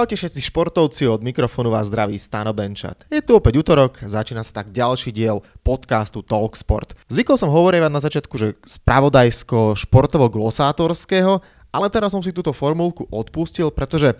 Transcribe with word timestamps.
Čaute 0.00 0.16
všetci 0.16 0.48
športovci, 0.48 1.12
od 1.12 1.20
mikrofónu 1.20 1.68
vás 1.68 1.92
zdraví 1.92 2.16
Stano 2.16 2.56
Benčat. 2.56 3.04
Je 3.12 3.20
tu 3.20 3.36
opäť 3.36 3.60
útorok, 3.60 4.00
začína 4.00 4.40
sa 4.40 4.64
tak 4.64 4.72
ďalší 4.72 5.12
diel 5.12 5.44
podcastu 5.60 6.24
Talksport. 6.24 6.96
Zvykol 7.12 7.36
som 7.36 7.52
hovorievať 7.52 7.92
na 7.92 8.00
začiatku, 8.00 8.32
že 8.40 8.56
spravodajsko 8.64 9.76
športovo 9.76 10.32
glosátorského, 10.32 11.44
ale 11.68 11.92
teraz 11.92 12.16
som 12.16 12.24
si 12.24 12.32
túto 12.32 12.56
formulku 12.56 13.04
odpustil, 13.12 13.68
pretože 13.68 14.16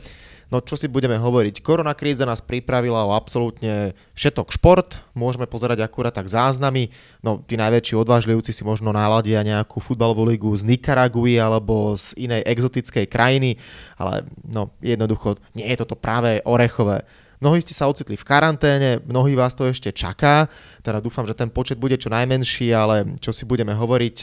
No 0.51 0.59
čo 0.59 0.75
si 0.75 0.91
budeme 0.91 1.15
hovoriť, 1.15 1.63
korona 1.63 1.95
kríza 1.95 2.27
nás 2.27 2.43
pripravila 2.43 3.07
o 3.07 3.15
absolútne 3.15 3.95
všetok 4.19 4.51
šport, 4.51 4.99
môžeme 5.15 5.47
pozerať 5.47 5.87
akurát 5.87 6.11
tak 6.11 6.27
záznamy, 6.27 6.91
no 7.23 7.39
tí 7.47 7.55
najväčší 7.55 7.95
odvážlivci 7.95 8.51
si 8.51 8.67
možno 8.67 8.91
náladia 8.91 9.47
nejakú 9.47 9.79
futbalovú 9.79 10.27
ligu 10.27 10.51
z 10.59 10.67
Nikaraguy 10.67 11.39
alebo 11.39 11.95
z 11.95 12.19
inej 12.19 12.43
exotickej 12.51 13.07
krajiny, 13.07 13.63
ale 13.95 14.27
no 14.43 14.75
jednoducho 14.83 15.39
nie 15.55 15.71
je 15.71 15.87
toto 15.87 15.95
práve 15.95 16.43
orechové. 16.43 17.07
Mnohí 17.41 17.63
ste 17.63 17.73
sa 17.73 17.89
ocitli 17.89 18.21
v 18.21 18.27
karanténe, 18.27 19.01
mnohí 19.07 19.33
vás 19.39 19.57
to 19.57 19.65
ešte 19.65 19.95
čaká, 19.97 20.51
teda 20.85 21.01
dúfam, 21.01 21.25
že 21.25 21.33
ten 21.33 21.49
počet 21.49 21.81
bude 21.81 21.97
čo 21.97 22.13
najmenší, 22.13 22.69
ale 22.75 23.17
čo 23.23 23.33
si 23.33 23.49
budeme 23.49 23.73
hovoriť, 23.73 24.17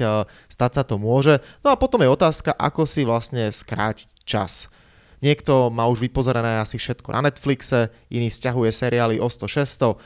stať 0.51 0.71
sa 0.75 0.83
to 0.83 0.99
môže. 1.01 1.39
No 1.65 1.73
a 1.73 1.79
potom 1.79 2.03
je 2.03 2.13
otázka, 2.13 2.53
ako 2.53 2.85
si 2.85 3.07
vlastne 3.07 3.49
skrátiť 3.49 4.21
čas. 4.21 4.69
Niekto 5.19 5.73
má 5.73 5.89
už 5.89 5.97
vypozerané 6.03 6.61
asi 6.61 6.77
všetko 6.77 7.09
na 7.13 7.25
Netflixe, 7.25 7.89
iný 8.13 8.29
stiahuje 8.29 8.69
seriály 8.69 9.17
o 9.17 9.25
100-600, 9.25 9.97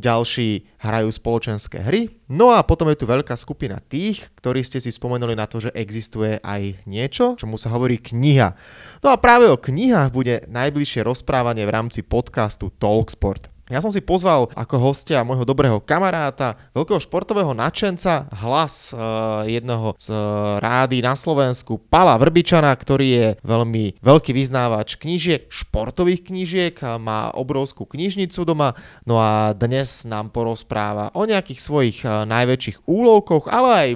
ďalší 0.00 0.64
hrajú 0.80 1.12
spoločenské 1.12 1.84
hry. 1.84 2.08
No 2.30 2.56
a 2.56 2.64
potom 2.64 2.88
je 2.88 3.02
tu 3.02 3.04
veľká 3.04 3.36
skupina 3.36 3.82
tých, 3.82 4.32
ktorí 4.40 4.64
ste 4.64 4.80
si 4.80 4.88
spomenuli 4.88 5.36
na 5.36 5.44
to, 5.44 5.60
že 5.60 5.74
existuje 5.76 6.40
aj 6.40 6.86
niečo, 6.88 7.36
čomu 7.36 7.60
sa 7.60 7.68
hovorí 7.74 8.00
kniha. 8.00 8.56
No 9.04 9.12
a 9.12 9.20
práve 9.20 9.50
o 9.52 9.60
knihách 9.60 10.08
bude 10.14 10.48
najbližšie 10.48 11.04
rozprávanie 11.04 11.68
v 11.68 11.74
rámci 11.74 12.00
podcastu 12.00 12.72
Talksport. 12.80 13.49
Ja 13.70 13.78
som 13.78 13.94
si 13.94 14.02
pozval 14.02 14.50
ako 14.58 14.82
hostia 14.82 15.22
môjho 15.22 15.46
dobrého 15.46 15.78
kamaráta, 15.78 16.58
veľkého 16.74 16.98
športového 16.98 17.54
nadšenca, 17.54 18.26
hlas 18.42 18.90
uh, 18.90 19.46
jednoho 19.46 19.94
z 19.94 20.10
uh, 20.10 20.58
rády 20.58 20.98
na 20.98 21.14
Slovensku, 21.14 21.78
Pala 21.78 22.18
Vrbičana, 22.18 22.74
ktorý 22.74 23.06
je 23.14 23.26
veľmi 23.46 24.02
veľký 24.02 24.34
vyznávač 24.34 24.98
knížiek, 24.98 25.46
športových 25.46 26.26
knížiek, 26.26 26.74
má 26.98 27.30
obrovskú 27.30 27.86
knižnicu 27.86 28.42
doma, 28.42 28.74
no 29.06 29.22
a 29.22 29.54
dnes 29.54 30.02
nám 30.02 30.34
porozpráva 30.34 31.14
o 31.14 31.22
nejakých 31.22 31.62
svojich 31.62 32.02
uh, 32.02 32.26
najväčších 32.26 32.90
úlovkoch, 32.90 33.46
ale 33.54 33.70
aj 33.70 33.88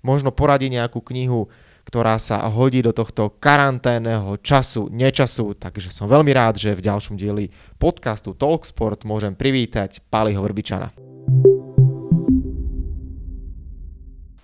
možno 0.00 0.32
poradí 0.32 0.72
nejakú 0.72 1.04
knihu, 1.04 1.52
ktorá 1.88 2.20
sa 2.20 2.44
hodí 2.52 2.84
do 2.84 2.92
tohto 2.92 3.32
karanténneho 3.40 4.36
času, 4.44 4.92
nečasu, 4.92 5.56
takže 5.56 5.88
som 5.88 6.04
veľmi 6.04 6.36
rád, 6.36 6.60
že 6.60 6.76
v 6.76 6.84
ďalšom 6.84 7.16
dieli 7.16 7.48
podcastu 7.80 8.36
Talksport 8.36 9.08
môžem 9.08 9.32
privítať 9.32 10.04
Paliho 10.12 10.44
Vrbičana. 10.44 10.92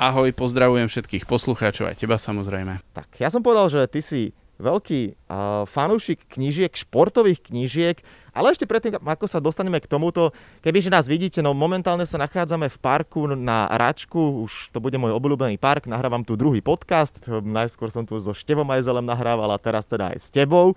Ahoj, 0.01 0.33
pozdravujem 0.33 0.89
všetkých 0.89 1.28
poslucháčov, 1.28 1.92
aj 1.92 2.01
teba 2.01 2.17
samozrejme. 2.17 2.81
Tak, 2.97 3.20
ja 3.20 3.28
som 3.28 3.45
povedal, 3.45 3.69
že 3.69 3.81
ty 3.92 4.01
si 4.01 4.23
veľký 4.56 5.29
uh, 5.29 5.69
fanúšik 5.69 6.25
knížiek, 6.33 6.73
športových 6.73 7.45
knížiek, 7.45 8.01
ale 8.35 8.51
ešte 8.51 8.67
predtým, 8.67 8.99
ako 8.99 9.31
sa 9.31 9.39
dostaneme 9.39 9.79
k 9.79 9.87
tomuto, 9.87 10.35
kebyže 10.61 10.91
nás 10.91 11.07
vidíte, 11.07 11.39
no 11.41 11.55
momentálne 11.55 12.03
sa 12.03 12.19
nachádzame 12.19 12.67
v 12.67 12.79
parku 12.83 13.31
na 13.31 13.71
Račku, 13.71 14.45
už 14.45 14.75
to 14.75 14.83
bude 14.83 14.99
môj 14.99 15.15
obľúbený 15.15 15.57
park, 15.57 15.87
nahrávam 15.87 16.27
tu 16.27 16.35
druhý 16.35 16.59
podcast, 16.59 17.23
najskôr 17.31 17.95
som 17.95 18.03
tu 18.03 18.19
so 18.19 18.35
Števom 18.35 18.67
Ajzelem 18.69 19.07
nahrával 19.07 19.55
a 19.55 19.63
teraz 19.63 19.87
teda 19.87 20.11
aj 20.11 20.19
s 20.19 20.29
tebou. 20.35 20.75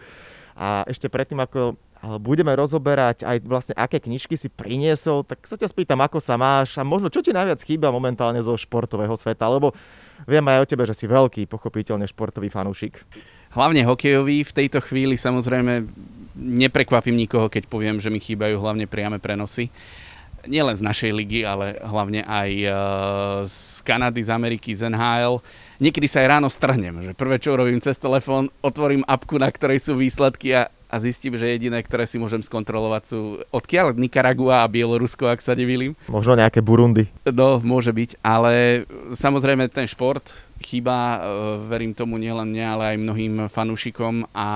A 0.58 0.86
ešte 0.90 1.06
predtým, 1.06 1.38
ako 1.38 1.78
budeme 2.22 2.54
rozoberať 2.54 3.26
aj 3.26 3.38
vlastne, 3.46 3.74
aké 3.74 3.98
knižky 3.98 4.38
si 4.38 4.54
priniesol, 4.54 5.26
tak 5.26 5.42
sa 5.50 5.58
ťa 5.58 5.70
spýtam, 5.70 5.98
ako 6.02 6.22
sa 6.22 6.38
máš 6.38 6.78
a 6.78 6.86
možno 6.86 7.10
čo 7.10 7.26
ti 7.26 7.34
najviac 7.34 7.58
chýba 7.62 7.90
momentálne 7.90 8.38
zo 8.42 8.54
športového 8.54 9.18
sveta, 9.18 9.50
lebo 9.50 9.74
viem 10.30 10.46
aj 10.46 10.62
o 10.62 10.70
tebe, 10.70 10.86
že 10.86 10.94
si 10.94 11.06
veľký, 11.10 11.50
pochopiteľne 11.50 12.06
športový 12.06 12.54
fanúšik. 12.54 13.02
Hlavne 13.54 13.82
hokejový, 13.86 14.46
v 14.46 14.56
tejto 14.56 14.82
chvíli 14.82 15.18
samozrejme 15.18 15.90
neprekvapím 16.38 17.18
nikoho, 17.18 17.50
keď 17.50 17.66
poviem, 17.66 17.98
že 17.98 18.14
mi 18.14 18.22
chýbajú 18.22 18.62
hlavne 18.62 18.86
priame 18.86 19.18
prenosy. 19.18 19.74
Nielen 20.48 20.80
z 20.80 20.86
našej 20.86 21.12
ligy, 21.12 21.44
ale 21.44 21.76
hlavne 21.84 22.24
aj 22.24 22.50
e, 22.56 22.70
z 23.52 23.84
Kanady, 23.84 24.22
z 24.24 24.30
Ameriky, 24.32 24.72
z 24.72 24.88
NHL. 24.88 25.44
Niekedy 25.84 26.08
sa 26.08 26.24
aj 26.24 26.40
ráno 26.40 26.48
strhnem, 26.48 27.04
že 27.04 27.12
prvé, 27.18 27.36
čo 27.42 27.58
robím 27.58 27.84
cez 27.84 28.00
telefón, 28.00 28.48
otvorím 28.64 29.04
apku, 29.04 29.36
na 29.36 29.52
ktorej 29.52 29.84
sú 29.84 30.00
výsledky 30.00 30.56
a, 30.56 30.72
a 30.88 30.96
zistím, 31.04 31.36
že 31.36 31.52
jediné, 31.52 31.84
ktoré 31.84 32.08
si 32.08 32.16
môžem 32.16 32.40
skontrolovať 32.40 33.04
sú 33.12 33.44
odkiaľ 33.52 34.00
Nikaragua 34.00 34.64
a 34.64 34.72
Bielorusko, 34.72 35.28
ak 35.28 35.44
sa 35.44 35.52
nevilím. 35.52 36.00
Možno 36.08 36.40
nejaké 36.40 36.64
Burundi. 36.64 37.12
No, 37.28 37.60
môže 37.60 37.92
byť, 37.92 38.24
ale 38.24 38.88
samozrejme 39.20 39.68
ten 39.68 39.84
šport 39.84 40.32
chýba, 40.64 40.96
e, 40.96 41.18
verím 41.68 41.92
tomu 41.92 42.16
nielen 42.16 42.56
mne, 42.56 42.66
ale 42.66 42.84
aj 42.96 43.04
mnohým 43.04 43.34
fanúšikom 43.52 44.32
a 44.32 44.48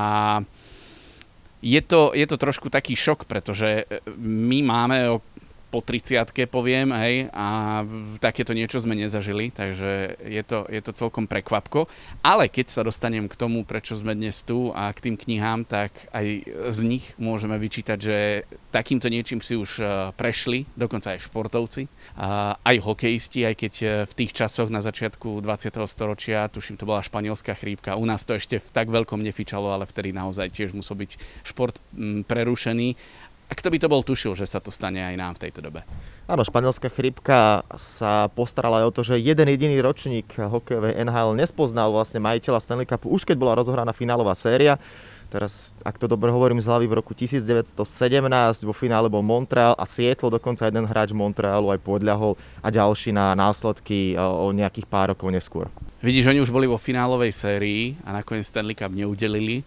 je 1.62 1.82
to, 1.82 2.12
je 2.18 2.26
to 2.28 2.38
trošku 2.38 2.70
taký 2.70 2.98
šok, 2.98 3.30
pretože 3.30 3.86
e, 3.86 4.02
my 4.18 4.60
máme 4.66 4.98
o 5.10 5.22
po 5.72 5.80
30 5.80 6.28
poviem, 6.52 6.92
hej, 6.92 7.32
a 7.32 7.82
takéto 8.20 8.52
niečo 8.52 8.84
sme 8.84 9.00
nezažili, 9.00 9.56
takže 9.56 10.20
je 10.20 10.44
to, 10.44 10.68
je 10.68 10.82
to 10.84 10.92
celkom 10.92 11.32
prekvapko. 11.32 11.88
Ale 12.20 12.52
keď 12.52 12.68
sa 12.68 12.82
dostanem 12.84 13.32
k 13.32 13.40
tomu, 13.40 13.64
prečo 13.64 13.96
sme 13.96 14.12
dnes 14.12 14.44
tu 14.44 14.76
a 14.76 14.92
k 14.92 15.10
tým 15.10 15.16
knihám, 15.16 15.64
tak 15.64 15.96
aj 16.12 16.28
z 16.76 16.80
nich 16.84 17.16
môžeme 17.16 17.56
vyčítať, 17.56 17.98
že 17.98 18.44
takýmto 18.76 19.08
niečím 19.08 19.40
si 19.40 19.56
už 19.56 19.72
e, 19.80 19.84
prešli, 20.16 20.68
dokonca 20.76 21.16
aj 21.16 21.24
športovci, 21.24 21.88
aj 22.60 22.76
hokejisti, 22.84 23.48
aj 23.48 23.56
keď 23.56 23.74
e, 23.80 23.88
v 24.08 24.14
tých 24.16 24.32
časoch 24.36 24.68
na 24.68 24.84
začiatku 24.84 25.40
20. 25.40 25.72
storočia, 25.88 26.52
tuším, 26.52 26.76
to 26.76 26.84
bola 26.84 27.00
španielská 27.00 27.56
chrípka, 27.56 27.96
u 27.96 28.04
nás 28.04 28.28
to 28.28 28.36
ešte 28.36 28.60
v 28.60 28.70
tak 28.76 28.92
veľkom 28.92 29.24
nefičalo, 29.24 29.72
ale 29.72 29.88
vtedy 29.88 30.12
naozaj 30.12 30.52
tiež 30.52 30.76
musel 30.76 31.00
byť 31.00 31.12
šport 31.48 31.80
prerušený 32.28 32.96
a 33.52 33.54
kto 33.54 33.68
by 33.68 33.78
to 33.84 33.92
bol 33.92 34.00
tušil, 34.00 34.32
že 34.32 34.48
sa 34.48 34.64
to 34.64 34.72
stane 34.72 35.04
aj 35.04 35.16
nám 35.20 35.36
v 35.36 35.44
tejto 35.44 35.60
dobe? 35.60 35.84
Áno, 36.24 36.48
španielská 36.48 36.88
chrypka 36.88 37.68
sa 37.76 38.32
postarala 38.32 38.80
aj 38.80 38.86
o 38.88 38.96
to, 38.96 39.02
že 39.04 39.20
jeden 39.20 39.52
jediný 39.52 39.84
ročník 39.84 40.32
hokejovej 40.40 40.96
NHL 41.04 41.36
nespoznal 41.36 41.92
vlastne 41.92 42.24
majiteľa 42.24 42.64
Stanley 42.64 42.88
Cupu, 42.88 43.12
už 43.12 43.28
keď 43.28 43.36
bola 43.36 43.60
rozohraná 43.60 43.92
finálová 43.92 44.40
séria. 44.40 44.80
Teraz, 45.28 45.76
ak 45.84 46.00
to 46.00 46.08
dobre 46.08 46.32
hovorím 46.32 46.64
z 46.64 46.68
hlavy, 46.68 46.88
v 46.88 46.96
roku 47.04 47.12
1917 47.12 47.76
vo 48.64 48.76
finále 48.76 49.12
bol 49.12 49.24
Montreal 49.24 49.76
a 49.76 49.84
Seattle, 49.84 50.32
dokonca 50.32 50.68
jeden 50.68 50.88
hráč 50.88 51.12
Montrealu 51.12 51.76
aj 51.76 51.80
podľahol 51.84 52.40
a 52.64 52.68
ďalší 52.72 53.16
na 53.16 53.36
následky 53.36 54.16
o 54.20 54.52
nejakých 54.52 54.88
pár 54.88 55.12
rokov 55.16 55.28
neskôr. 55.32 55.68
Vidíš, 56.04 56.32
oni 56.32 56.40
už 56.44 56.52
boli 56.52 56.68
vo 56.72 56.80
finálovej 56.80 57.36
sérii 57.36 58.00
a 58.08 58.16
nakoniec 58.16 58.48
Stanley 58.48 58.76
Cup 58.76 58.96
neudelili. 58.96 59.64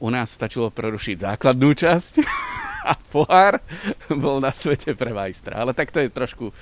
U 0.00 0.08
nás 0.12 0.32
stačilo 0.32 0.72
prerušiť 0.72 1.28
základnú 1.28 1.76
časť 1.76 2.12
a 2.82 2.98
pohár 2.98 3.62
bol 4.10 4.42
na 4.42 4.50
svete 4.50 4.92
pre 4.98 5.14
majstra. 5.14 5.62
Ale 5.62 5.72
tak 5.72 5.94
to 5.94 6.02
je 6.02 6.10
trošku 6.10 6.50
e, 6.50 6.54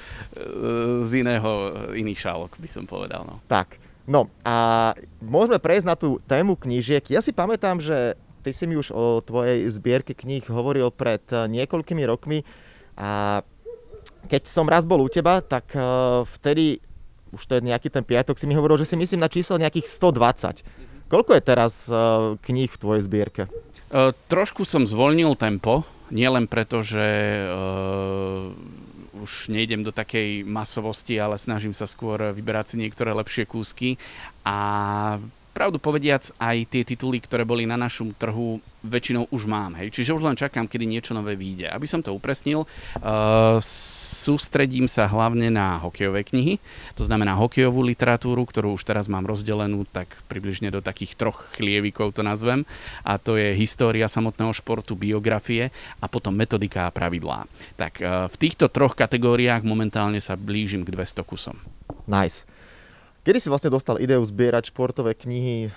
z 1.09 1.11
iného, 1.25 1.51
iný 1.97 2.13
šálok, 2.13 2.61
by 2.61 2.69
som 2.69 2.85
povedal. 2.85 3.25
No. 3.25 3.41
Tak, 3.49 3.81
no 4.05 4.29
a 4.45 4.93
môžeme 5.25 5.57
prejsť 5.57 5.87
na 5.89 5.97
tú 5.97 6.21
tému 6.29 6.55
knížiek. 6.61 7.03
Ja 7.09 7.25
si 7.25 7.33
pamätám, 7.33 7.81
že 7.81 8.15
ty 8.45 8.53
si 8.53 8.69
mi 8.69 8.77
už 8.77 8.93
o 8.93 9.21
tvojej 9.25 9.69
zbierke 9.73 10.13
kníh 10.13 10.45
hovoril 10.49 10.93
pred 10.93 11.25
e, 11.33 11.49
niekoľkými 11.49 12.05
rokmi 12.05 12.45
a 13.01 13.43
keď 14.29 14.43
som 14.47 14.69
raz 14.69 14.85
bol 14.85 15.01
u 15.01 15.09
teba, 15.09 15.41
tak 15.41 15.73
e, 15.73 15.81
vtedy, 16.39 16.85
už 17.33 17.43
to 17.49 17.57
je 17.57 17.67
nejaký 17.67 17.89
ten 17.89 18.05
piatok, 18.05 18.37
si 18.37 18.45
mi 18.45 18.57
hovoril, 18.57 18.77
že 18.77 18.89
si 18.89 18.97
myslím 18.97 19.25
na 19.25 19.33
číslo 19.33 19.57
nejakých 19.57 19.89
120. 19.89 21.09
Koľko 21.11 21.35
je 21.35 21.43
teraz 21.43 21.91
kníh 22.39 22.71
v 22.71 22.79
tvojej 22.79 23.03
zbierke? 23.03 23.51
Trošku 24.31 24.63
som 24.63 24.87
zvolnil 24.87 25.35
tempo, 25.35 25.83
Nielen 26.11 26.51
preto, 26.51 26.83
že 26.83 27.07
uh, 27.47 28.51
už 29.21 29.53
nejdem 29.53 29.87
do 29.87 29.95
takej 29.95 30.43
masovosti, 30.43 31.19
ale 31.21 31.39
snažím 31.39 31.77
sa 31.77 31.87
skôr 31.87 32.35
vyberať 32.35 32.75
si 32.75 32.77
niektoré 32.83 33.15
lepšie 33.15 33.47
kúsky 33.47 33.95
a 34.43 34.59
pravdu 35.51 35.83
povediac, 35.83 36.31
aj 36.39 36.57
tie 36.71 36.83
tituly, 36.87 37.21
ktoré 37.21 37.45
boli 37.45 37.67
na 37.67 37.77
našom 37.77 38.15
trhu, 38.17 38.63
väčšinou 38.81 39.29
už 39.29 39.45
mám. 39.45 39.77
Hej. 39.77 39.93
Čiže 39.93 40.17
už 40.17 40.25
len 40.25 40.39
čakám, 40.39 40.65
kedy 40.65 40.89
niečo 40.89 41.13
nové 41.13 41.37
vyjde. 41.37 41.69
Aby 41.69 41.85
som 41.85 42.01
to 42.01 42.17
upresnil, 42.17 42.65
uh, 42.65 43.61
sústredím 44.21 44.85
sa 44.85 45.09
hlavne 45.09 45.49
na 45.49 45.81
hokejové 45.81 46.29
knihy, 46.29 46.61
to 46.93 47.09
znamená 47.09 47.33
hokejovú 47.41 47.81
literatúru, 47.81 48.45
ktorú 48.45 48.77
už 48.77 48.85
teraz 48.85 49.09
mám 49.09 49.25
rozdelenú 49.25 49.89
tak 49.89 50.13
približne 50.29 50.69
do 50.69 50.85
takých 50.85 51.17
troch 51.17 51.49
chlievikov 51.57 52.13
to 52.13 52.21
nazvem. 52.21 52.69
A 53.01 53.17
to 53.17 53.41
je 53.41 53.57
história 53.57 54.05
samotného 54.05 54.53
športu, 54.53 54.93
biografie 54.93 55.73
a 55.99 56.07
potom 56.07 56.37
metodika 56.37 56.85
a 56.85 56.93
pravidlá. 56.93 57.49
Tak 57.81 57.93
uh, 58.05 58.29
v 58.29 58.37
týchto 58.37 58.69
troch 58.69 58.93
kategóriách 58.93 59.65
momentálne 59.65 60.21
sa 60.21 60.37
blížim 60.37 60.85
k 60.85 60.93
200 60.93 61.25
kusom. 61.25 61.57
Nice. 62.05 62.45
Kedy 63.25 63.39
si 63.41 63.49
vlastne 63.53 63.73
dostal 63.73 64.01
ideu 64.01 64.21
zbierať 64.25 64.73
športové 64.73 65.13
knihy? 65.13 65.69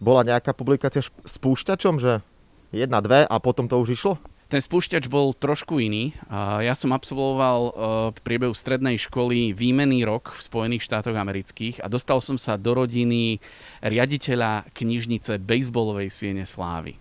Bola 0.00 0.22
nejaká 0.24 0.56
publikácia 0.56 1.04
s 1.04 1.36
púšťačom, 1.36 2.00
že 2.00 2.24
jedna, 2.72 3.04
dve 3.04 3.28
a 3.28 3.36
potom 3.36 3.68
to 3.68 3.76
už 3.78 3.94
išlo? 3.94 4.14
Ten 4.52 4.60
spúšťač 4.60 5.08
bol 5.08 5.32
trošku 5.32 5.80
iný. 5.80 6.12
Ja 6.60 6.76
som 6.76 6.92
absolvoval 6.92 7.60
e, 7.64 7.70
v 8.12 8.18
priebehu 8.20 8.52
strednej 8.52 9.00
školy 9.00 9.56
výmenný 9.56 10.04
rok 10.04 10.36
v 10.36 10.40
Spojených 10.44 10.84
štátoch 10.84 11.16
amerických 11.16 11.80
a 11.80 11.88
dostal 11.88 12.20
som 12.20 12.36
sa 12.36 12.60
do 12.60 12.76
rodiny 12.76 13.40
riaditeľa 13.80 14.68
knižnice 14.76 15.40
bejsbolovej 15.40 16.12
siene 16.12 16.44
Slávy. 16.44 17.00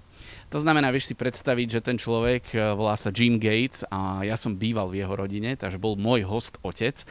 To 0.56 0.62
znamená, 0.62 0.94
vieš 0.94 1.12
si 1.12 1.16
predstaviť, 1.20 1.68
že 1.68 1.86
ten 1.86 1.98
človek 2.00 2.56
e, 2.56 2.58
volá 2.80 2.96
sa 2.96 3.12
Jim 3.12 3.36
Gates 3.36 3.84
a 3.92 4.24
ja 4.24 4.40
som 4.40 4.56
býval 4.56 4.88
v 4.88 5.04
jeho 5.04 5.14
rodine, 5.14 5.60
takže 5.60 5.82
bol 5.82 6.00
môj 6.00 6.24
host 6.24 6.56
otec. 6.64 7.04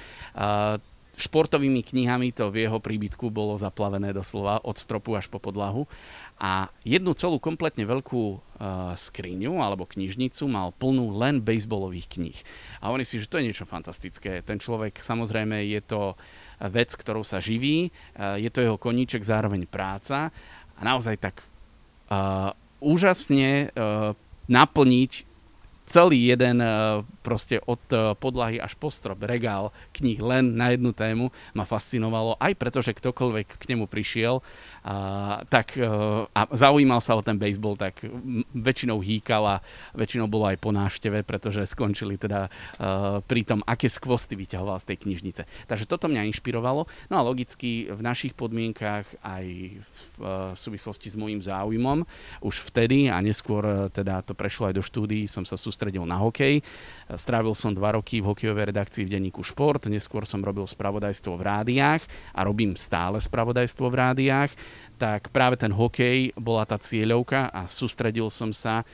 Športovými 1.12 1.84
knihami 1.84 2.32
to 2.32 2.48
v 2.48 2.64
jeho 2.64 2.80
príbytku 2.80 3.28
bolo 3.28 3.60
zaplavené 3.60 4.16
doslova 4.16 4.64
od 4.64 4.80
stropu 4.80 5.12
až 5.12 5.28
po 5.28 5.36
podlahu 5.36 5.84
a 6.42 6.74
jednu 6.82 7.14
celú 7.14 7.38
kompletne 7.38 7.86
veľkú 7.86 8.24
uh, 8.34 8.40
skriňu 8.98 9.62
alebo 9.62 9.86
knižnicu 9.86 10.50
mal 10.50 10.74
plnú 10.74 11.14
len 11.14 11.38
baseballových 11.38 12.18
kníh. 12.18 12.38
A 12.82 12.90
oni 12.90 13.06
si, 13.06 13.22
že 13.22 13.30
to 13.30 13.38
je 13.38 13.46
niečo 13.46 13.62
fantastické. 13.62 14.42
Ten 14.42 14.58
človek, 14.58 14.98
samozrejme, 14.98 15.62
je 15.70 15.80
to 15.86 16.18
vec, 16.66 16.90
ktorou 16.98 17.22
sa 17.22 17.38
živí, 17.38 17.94
uh, 18.18 18.34
je 18.42 18.50
to 18.50 18.58
jeho 18.58 18.74
koníček, 18.74 19.22
zároveň 19.22 19.70
práca 19.70 20.34
a 20.74 20.80
naozaj 20.82 21.22
tak 21.22 21.46
uh, 22.10 22.50
úžasne 22.82 23.70
uh, 23.70 24.18
naplniť 24.50 25.30
celý 25.86 26.32
jeden 26.34 26.58
proste 27.22 27.62
od 27.64 27.80
podlahy 28.18 28.58
až 28.58 28.74
po 28.74 28.90
strop 28.90 29.22
regál 29.22 29.70
kníh 29.94 30.18
len 30.18 30.58
na 30.58 30.74
jednu 30.74 30.90
tému 30.92 31.30
ma 31.54 31.64
fascinovalo, 31.64 32.36
aj 32.42 32.52
preto, 32.58 32.82
že 32.82 32.92
ktokoľvek 32.92 33.48
k 33.56 33.64
nemu 33.72 33.86
prišiel, 33.86 34.42
a, 34.82 34.94
tak, 35.46 35.78
e, 35.78 35.86
a 36.26 36.40
zaujímal 36.50 36.98
sa 36.98 37.14
o 37.14 37.22
ten 37.22 37.38
baseball, 37.38 37.78
tak 37.78 38.02
väčšinou 38.50 38.98
hýkal 38.98 39.42
a 39.46 39.56
väčšinou 39.94 40.26
bolo 40.26 40.50
aj 40.50 40.58
po 40.58 40.74
návšteve, 40.74 41.22
pretože 41.22 41.62
skončili 41.70 42.18
teda 42.18 42.50
uh, 42.50 43.22
pri 43.22 43.46
tom, 43.46 43.62
aké 43.62 43.86
skvosty 43.86 44.34
vyťahoval 44.34 44.82
z 44.82 44.92
tej 44.92 44.96
knižnice. 45.06 45.42
Takže 45.70 45.86
toto 45.86 46.10
mňa 46.10 46.26
inšpirovalo. 46.34 46.90
No 47.08 47.14
a 47.14 47.22
logicky 47.22 47.86
v 47.88 48.00
našich 48.02 48.34
podmienkach 48.34 49.06
aj 49.22 49.46
v 50.18 50.22
súvislosti 50.58 51.08
s 51.12 51.16
môjim 51.18 51.38
záujmom 51.38 52.02
už 52.42 52.66
vtedy 52.72 53.06
a 53.06 53.22
neskôr 53.22 53.88
teda 53.94 54.26
to 54.26 54.34
prešlo 54.34 54.70
aj 54.70 54.74
do 54.78 54.84
štúdií, 54.84 55.30
som 55.30 55.46
sa 55.46 55.54
sústredil 55.54 56.02
na 56.02 56.18
hokej. 56.18 56.64
Strávil 57.16 57.52
som 57.52 57.76
dva 57.76 57.96
roky 57.96 58.24
v 58.24 58.32
hokejovej 58.32 58.72
redakcii 58.72 59.04
v 59.04 59.12
denníku 59.18 59.44
Šport, 59.44 59.84
neskôr 59.88 60.24
som 60.24 60.40
robil 60.40 60.64
spravodajstvo 60.64 61.36
v 61.36 61.42
rádiách 61.44 62.02
a 62.32 62.40
robím 62.44 62.72
stále 62.78 63.20
spravodajstvo 63.20 63.84
v 63.88 63.98
rádiách. 63.98 64.50
Tak 64.96 65.28
práve 65.34 65.60
ten 65.60 65.74
hokej 65.74 66.32
bola 66.38 66.64
tá 66.64 66.80
cieľovka 66.80 67.52
a 67.52 67.68
sústredil 67.68 68.32
som 68.32 68.54
sa 68.54 68.86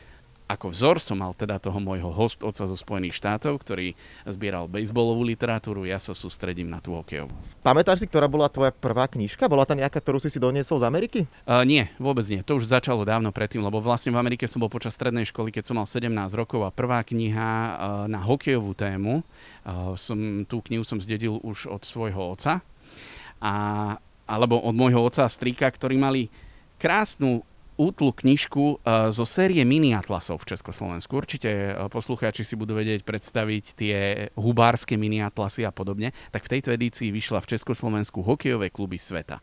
ako 0.48 0.72
vzor 0.72 0.96
som 0.98 1.20
mal 1.20 1.36
teda 1.36 1.60
toho 1.60 1.76
môjho 1.76 2.08
host 2.08 2.40
oca 2.40 2.64
zo 2.64 2.72
Spojených 2.72 3.20
štátov, 3.20 3.60
ktorý 3.60 3.92
zbieral 4.24 4.64
bejsbolovú 4.66 5.20
literatúru, 5.22 5.84
ja 5.84 6.00
sa 6.00 6.16
sústredím 6.16 6.72
na 6.72 6.80
tú 6.80 6.96
hokejovú. 6.96 7.30
Pamätáš 7.60 8.02
si, 8.02 8.06
ktorá 8.08 8.26
bola 8.26 8.48
tvoja 8.48 8.72
prvá 8.72 9.04
knižka? 9.04 9.44
Bola 9.44 9.68
tá 9.68 9.76
nejaká, 9.76 10.00
ktorú 10.00 10.16
si 10.18 10.32
si 10.32 10.40
doniesol 10.40 10.80
z 10.80 10.88
Ameriky? 10.88 11.20
Uh, 11.44 11.62
nie, 11.68 11.92
vôbec 12.00 12.24
nie. 12.32 12.40
To 12.42 12.56
už 12.56 12.66
začalo 12.66 13.04
dávno 13.04 13.28
predtým, 13.28 13.60
lebo 13.60 13.78
vlastne 13.84 14.08
v 14.08 14.18
Amerike 14.18 14.48
som 14.48 14.64
bol 14.64 14.72
počas 14.72 14.96
strednej 14.96 15.28
školy, 15.28 15.52
keď 15.52 15.68
som 15.68 15.76
mal 15.76 15.86
17 15.86 16.08
rokov 16.32 16.64
a 16.64 16.72
prvá 16.72 17.04
kniha 17.04 17.50
uh, 17.52 17.72
na 18.08 18.24
hokejovú 18.24 18.72
tému, 18.72 19.20
uh, 19.20 19.92
som, 19.94 20.48
tú 20.48 20.64
knihu 20.66 20.82
som 20.82 20.96
zdedil 20.96 21.36
už 21.44 21.68
od 21.68 21.84
svojho 21.84 22.32
oca. 22.32 22.64
A 23.38 23.52
alebo 24.28 24.60
od 24.60 24.76
môjho 24.76 25.00
oca 25.00 25.24
a 25.24 25.32
strýka, 25.32 25.64
ktorí 25.72 25.96
mali 25.96 26.28
krásnu 26.76 27.42
útlu 27.78 28.10
knižku 28.10 28.82
uh, 28.82 29.14
zo 29.14 29.22
série 29.22 29.62
miniatlasov 29.62 30.42
v 30.42 30.50
Československu. 30.50 31.14
Určite 31.14 31.78
uh, 31.78 31.86
poslucháči 31.86 32.42
si 32.42 32.58
budú 32.58 32.74
vedieť 32.74 33.06
predstaviť 33.06 33.64
tie 33.78 33.96
hubárske 34.34 34.98
miniatlasy 34.98 35.62
a 35.62 35.70
podobne. 35.70 36.10
Tak 36.34 36.50
v 36.50 36.58
tejto 36.58 36.74
edícii 36.74 37.14
vyšla 37.14 37.38
v 37.38 37.54
Československu 37.54 38.26
hokejové 38.26 38.74
kluby 38.74 38.98
sveta. 38.98 39.38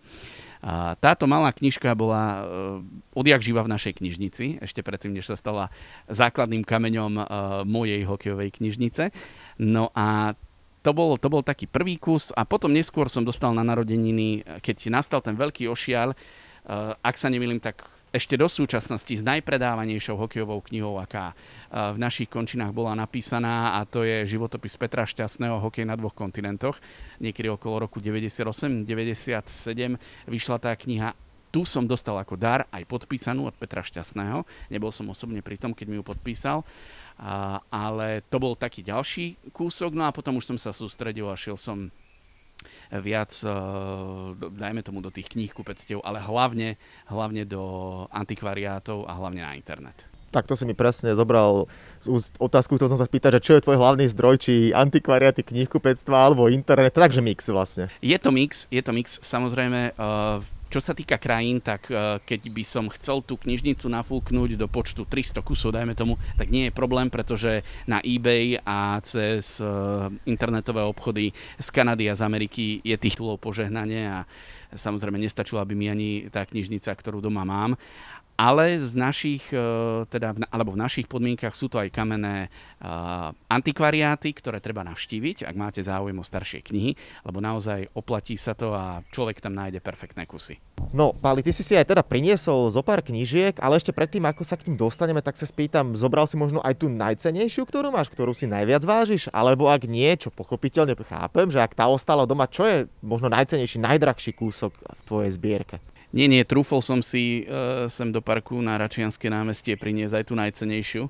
Táto 0.99 1.29
malá 1.29 1.53
knižka 1.55 1.95
bola 1.95 2.23
uh, 2.43 2.81
odjak 3.15 3.39
živa 3.39 3.63
v 3.63 3.71
našej 3.71 4.03
knižnici, 4.03 4.59
ešte 4.59 4.83
predtým, 4.83 5.15
než 5.15 5.31
sa 5.31 5.39
stala 5.39 5.71
základným 6.11 6.67
kameňom 6.67 7.13
mojej 7.63 8.03
hokejovej 8.03 8.59
knižnice. 8.59 9.15
No 9.63 9.95
a 9.95 10.35
to 10.83 10.91
bol, 10.93 11.17
to 11.17 11.29
bol 11.29 11.41
taký 11.41 11.65
prvý 11.65 12.01
kus 12.01 12.33
a 12.35 12.43
potom 12.45 12.73
neskôr 12.73 13.09
som 13.13 13.25
dostal 13.25 13.53
na 13.53 13.65
narodeniny, 13.65 14.43
keď 14.61 14.89
nastal 14.89 15.21
ten 15.21 15.37
veľký 15.37 15.65
ošial, 15.69 16.17
ak 17.01 17.15
sa 17.17 17.29
nemýlim, 17.29 17.61
tak 17.61 17.85
ešte 18.15 18.39
do 18.39 18.47
súčasnosti 18.47 19.11
s 19.11 19.19
najpredávanejšou 19.27 20.15
hokejovou 20.15 20.63
knihou, 20.63 20.95
aká 21.03 21.35
uh, 21.35 21.91
v 21.91 21.99
našich 21.99 22.31
končinách 22.31 22.71
bola 22.71 22.95
napísaná 22.95 23.75
a 23.75 23.83
to 23.83 24.07
je 24.07 24.23
životopis 24.23 24.79
Petra 24.79 25.03
Šťastného 25.03 25.59
hokej 25.59 25.83
na 25.83 25.99
dvoch 25.99 26.15
kontinentoch. 26.15 26.79
Niekedy 27.19 27.51
okolo 27.51 27.91
roku 27.91 27.99
98-97 27.99 28.87
vyšla 30.31 30.57
tá 30.63 30.71
kniha 30.71 31.11
tu 31.55 31.63
som 31.63 31.87
dostal 31.87 32.19
ako 32.19 32.35
dar 32.35 32.67
aj 32.67 32.83
podpísanú 32.83 33.47
od 33.47 33.55
Petra 33.55 33.79
Šťastného. 33.79 34.43
Nebol 34.67 34.91
som 34.91 35.07
osobne 35.07 35.39
pri 35.39 35.55
tom, 35.55 35.71
keď 35.71 35.87
mi 35.87 35.95
ju 35.95 36.03
podpísal. 36.03 36.67
A, 37.15 37.63
ale 37.71 38.27
to 38.27 38.43
bol 38.43 38.59
taký 38.59 38.83
ďalší 38.83 39.55
kúsok, 39.55 39.95
no 39.95 40.03
a 40.03 40.11
potom 40.11 40.35
už 40.35 40.51
som 40.51 40.59
sa 40.59 40.75
sústredil 40.75 41.31
a 41.31 41.39
šiel 41.39 41.55
som 41.55 41.87
viac, 42.91 43.31
uh, 43.43 44.33
dajme 44.35 44.81
tomu 44.85 45.01
do 45.01 45.09
tých 45.09 45.31
kníh 45.31 45.51
kupectiev, 45.51 46.01
ale 46.03 46.21
hlavne, 46.21 46.79
hlavne 47.09 47.43
do 47.45 47.63
antikvariátov 48.11 49.05
a 49.05 49.13
hlavne 49.17 49.41
na 49.41 49.53
internet. 49.55 50.05
Tak 50.35 50.51
to 50.51 50.59
si 50.59 50.67
mi 50.67 50.75
presne 50.75 51.15
zobral 51.15 51.71
z 52.03 52.11
úst 52.11 52.35
otázku, 52.43 52.75
chcel 52.75 52.91
som 52.91 52.99
sa 52.99 53.07
spýtať, 53.07 53.39
že 53.39 53.45
čo 53.45 53.53
je 53.55 53.63
tvoj 53.63 53.79
hlavný 53.79 54.03
zdroj, 54.11 54.35
či 54.43 54.75
antikvariáty, 54.75 55.47
knihkupectva 55.47 56.27
alebo 56.27 56.51
internet, 56.51 56.91
takže 56.91 57.23
mix 57.23 57.47
vlastne. 57.47 57.87
Je 58.03 58.19
to 58.19 58.35
mix, 58.35 58.67
je 58.67 58.83
to 58.83 58.91
mix, 58.91 59.15
samozrejme, 59.23 59.95
uh, 59.95 60.43
čo 60.69 60.79
sa 60.81 60.97
týka 60.97 61.21
krajín, 61.21 61.61
tak 61.61 61.87
e, 61.87 62.19
keď 62.21 62.41
by 62.51 62.63
som 62.65 62.85
chcel 62.91 63.21
tú 63.21 63.37
knižnicu 63.37 63.85
nafúknuť 63.87 64.57
do 64.57 64.67
počtu 64.67 65.05
300 65.07 65.45
kusov, 65.45 65.77
dajme 65.77 65.93
tomu, 65.93 66.17
tak 66.35 66.49
nie 66.49 66.69
je 66.69 66.75
problém, 66.75 67.07
pretože 67.07 67.61
na 67.85 68.01
eBay 68.01 68.59
a 68.61 68.99
cez 69.05 69.61
e, 69.61 69.65
internetové 70.25 70.83
obchody 70.83 71.31
z 71.61 71.67
Kanady 71.69 72.09
a 72.09 72.17
z 72.17 72.25
Ameriky 72.25 72.81
je 72.81 72.97
tých 72.97 73.15
túlov 73.15 73.39
požehnanie 73.39 74.09
a 74.09 74.19
samozrejme 74.75 75.21
nestačila 75.21 75.63
by 75.63 75.73
mi 75.77 75.87
ani 75.87 76.09
tá 76.33 76.43
knižnica, 76.43 76.91
ktorú 76.91 77.23
doma 77.23 77.45
mám 77.47 77.77
ale 78.35 78.83
z 78.83 78.93
našich, 78.99 79.47
e, 79.51 80.03
teda, 80.11 80.35
alebo 80.51 80.75
v 80.75 80.81
našich 80.83 81.07
podmienkach 81.07 81.55
sú 81.55 81.71
to 81.71 81.79
aj 81.79 81.87
kamenné 81.91 82.51
uh, 82.83 83.31
antikvariáty, 83.47 84.35
ktoré 84.35 84.59
treba 84.59 84.83
navštíviť, 84.83 85.47
ak 85.47 85.55
máte 85.55 85.79
záujem 85.79 86.15
o 86.19 86.25
staršie 86.25 86.59
knihy, 86.61 86.99
lebo 87.23 87.39
naozaj 87.39 87.87
oplatí 87.95 88.35
sa 88.35 88.51
to 88.51 88.75
a 88.75 89.01
človek 89.15 89.39
tam 89.39 89.55
nájde 89.55 89.79
perfektné 89.79 90.27
kusy. 90.27 90.59
No, 90.91 91.15
Pali, 91.15 91.41
ty 91.41 91.55
si 91.55 91.63
si 91.63 91.73
aj 91.73 91.87
teda 91.87 92.03
priniesol 92.03 92.71
zo 92.71 92.83
pár 92.83 92.99
knížiek, 92.99 93.55
ale 93.63 93.79
ešte 93.79 93.95
predtým, 93.95 94.27
ako 94.27 94.43
sa 94.43 94.59
k 94.59 94.67
ním 94.67 94.75
dostaneme, 94.75 95.23
tak 95.23 95.39
sa 95.39 95.47
spýtam, 95.47 95.95
zobral 95.95 96.27
si 96.27 96.35
možno 96.35 96.59
aj 96.59 96.75
tú 96.83 96.91
najcenejšiu, 96.91 97.63
ktorú 97.63 97.95
máš, 97.95 98.11
ktorú 98.11 98.35
si 98.35 98.45
najviac 98.45 98.83
vážiš, 98.83 99.31
alebo 99.31 99.71
ak 99.71 99.87
nie, 99.87 100.11
čo 100.19 100.27
pochopiteľne 100.31 100.95
chápem, 101.07 101.47
že 101.47 101.63
ak 101.63 101.75
tá 101.75 101.87
ostala 101.87 102.27
doma, 102.27 102.51
čo 102.51 102.67
je 102.67 102.77
možno 102.99 103.31
najcenejší, 103.31 103.79
najdrahší 103.79 104.31
kúsok 104.35 104.75
v 104.75 105.01
tvojej 105.07 105.31
zbierke? 105.31 105.77
Nie, 106.15 106.31
nie, 106.31 106.47
trúfol 106.47 106.79
som 106.79 107.03
si 107.03 107.43
uh, 107.43 107.91
sem 107.91 108.07
do 108.07 108.23
parku 108.23 108.55
na 108.63 108.79
Račianske 108.79 109.27
námestie 109.27 109.75
priniesť 109.75 110.15
aj 110.15 110.23
tú 110.23 110.33
najcenejšiu. 110.39 111.03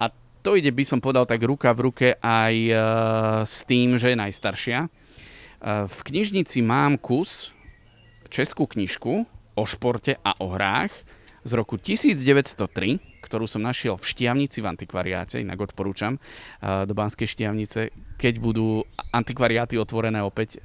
A 0.00 0.08
to 0.40 0.56
ide, 0.56 0.72
by 0.72 0.88
som 0.88 1.04
povedal, 1.04 1.28
tak 1.28 1.44
ruka 1.44 1.68
v 1.76 1.92
ruke 1.92 2.08
aj 2.16 2.54
uh, 2.72 2.80
s 3.44 3.68
tým, 3.68 4.00
že 4.00 4.16
je 4.16 4.16
najstaršia. 4.16 4.88
Uh, 4.88 5.84
v 5.84 5.98
knižnici 6.08 6.64
mám 6.64 6.96
kus, 6.96 7.52
českú 8.32 8.64
knižku 8.64 9.28
o 9.52 9.64
športe 9.68 10.16
a 10.24 10.32
o 10.40 10.56
hrách 10.56 10.96
z 11.44 11.52
roku 11.52 11.76
1903, 11.76 13.20
ktorú 13.20 13.44
som 13.44 13.60
našiel 13.60 14.00
v 14.00 14.08
Štiavnici 14.08 14.64
v 14.64 14.72
antikvariáte, 14.72 15.44
inak 15.44 15.60
odporúčam 15.60 16.16
do 16.62 16.94
Banskej 16.94 17.28
Štiavnice, 17.28 17.92
keď 18.16 18.34
budú 18.38 18.86
antikvariáty 19.10 19.74
otvorené 19.74 20.22
opäť, 20.22 20.62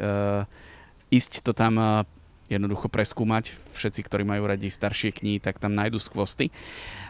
ísť 1.10 1.42
to 1.42 1.58
tam 1.58 2.06
jednoducho 2.48 2.88
preskúmať. 2.88 3.56
Všetci, 3.76 4.02
ktorí 4.08 4.24
majú 4.24 4.48
radi 4.48 4.72
staršie 4.72 5.12
knihy, 5.12 5.40
tak 5.44 5.60
tam 5.60 5.76
nájdu 5.76 6.00
skvosty. 6.00 6.52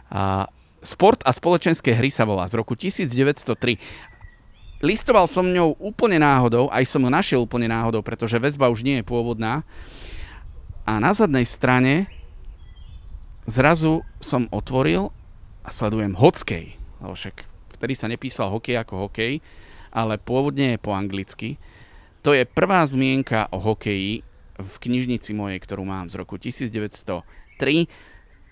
A 0.10 0.50
Sport 0.77 1.25
a 1.25 1.34
spoločenské 1.34 1.98
hry 1.98 2.13
sa 2.13 2.22
volá 2.22 2.46
z 2.46 2.62
roku 2.62 2.77
1903. 2.77 3.82
Listoval 4.86 5.25
som 5.25 5.50
ňou 5.50 5.74
úplne 5.82 6.22
náhodou, 6.22 6.70
aj 6.70 6.86
som 6.86 7.01
ho 7.01 7.10
našiel 7.10 7.41
úplne 7.41 7.65
náhodou, 7.65 8.06
pretože 8.06 8.38
väzba 8.38 8.70
už 8.70 8.86
nie 8.86 9.01
je 9.01 9.06
pôvodná. 9.10 9.65
A 10.86 11.01
na 11.01 11.17
zadnej 11.17 11.50
strane 11.50 12.06
zrazu 13.50 14.06
som 14.22 14.46
otvoril 14.53 15.10
a 15.65 15.70
sledujem 15.74 16.13
hockey, 16.13 16.77
lebo 17.01 17.17
však 17.17 17.41
vtedy 17.82 17.94
sa 17.98 18.06
nepísal 18.06 18.53
hokej 18.53 18.77
ako 18.77 19.10
hokej, 19.10 19.41
ale 19.89 20.22
pôvodne 20.22 20.77
je 20.77 20.79
po 20.79 20.94
anglicky. 20.94 21.58
To 22.22 22.38
je 22.38 22.46
prvá 22.46 22.86
zmienka 22.86 23.50
o 23.50 23.58
hokeji 23.58 24.22
v 24.58 24.74
knižnici 24.82 25.32
mojej, 25.38 25.62
ktorú 25.62 25.86
mám 25.86 26.10
z 26.10 26.18
roku 26.18 26.42
1903. 26.42 27.88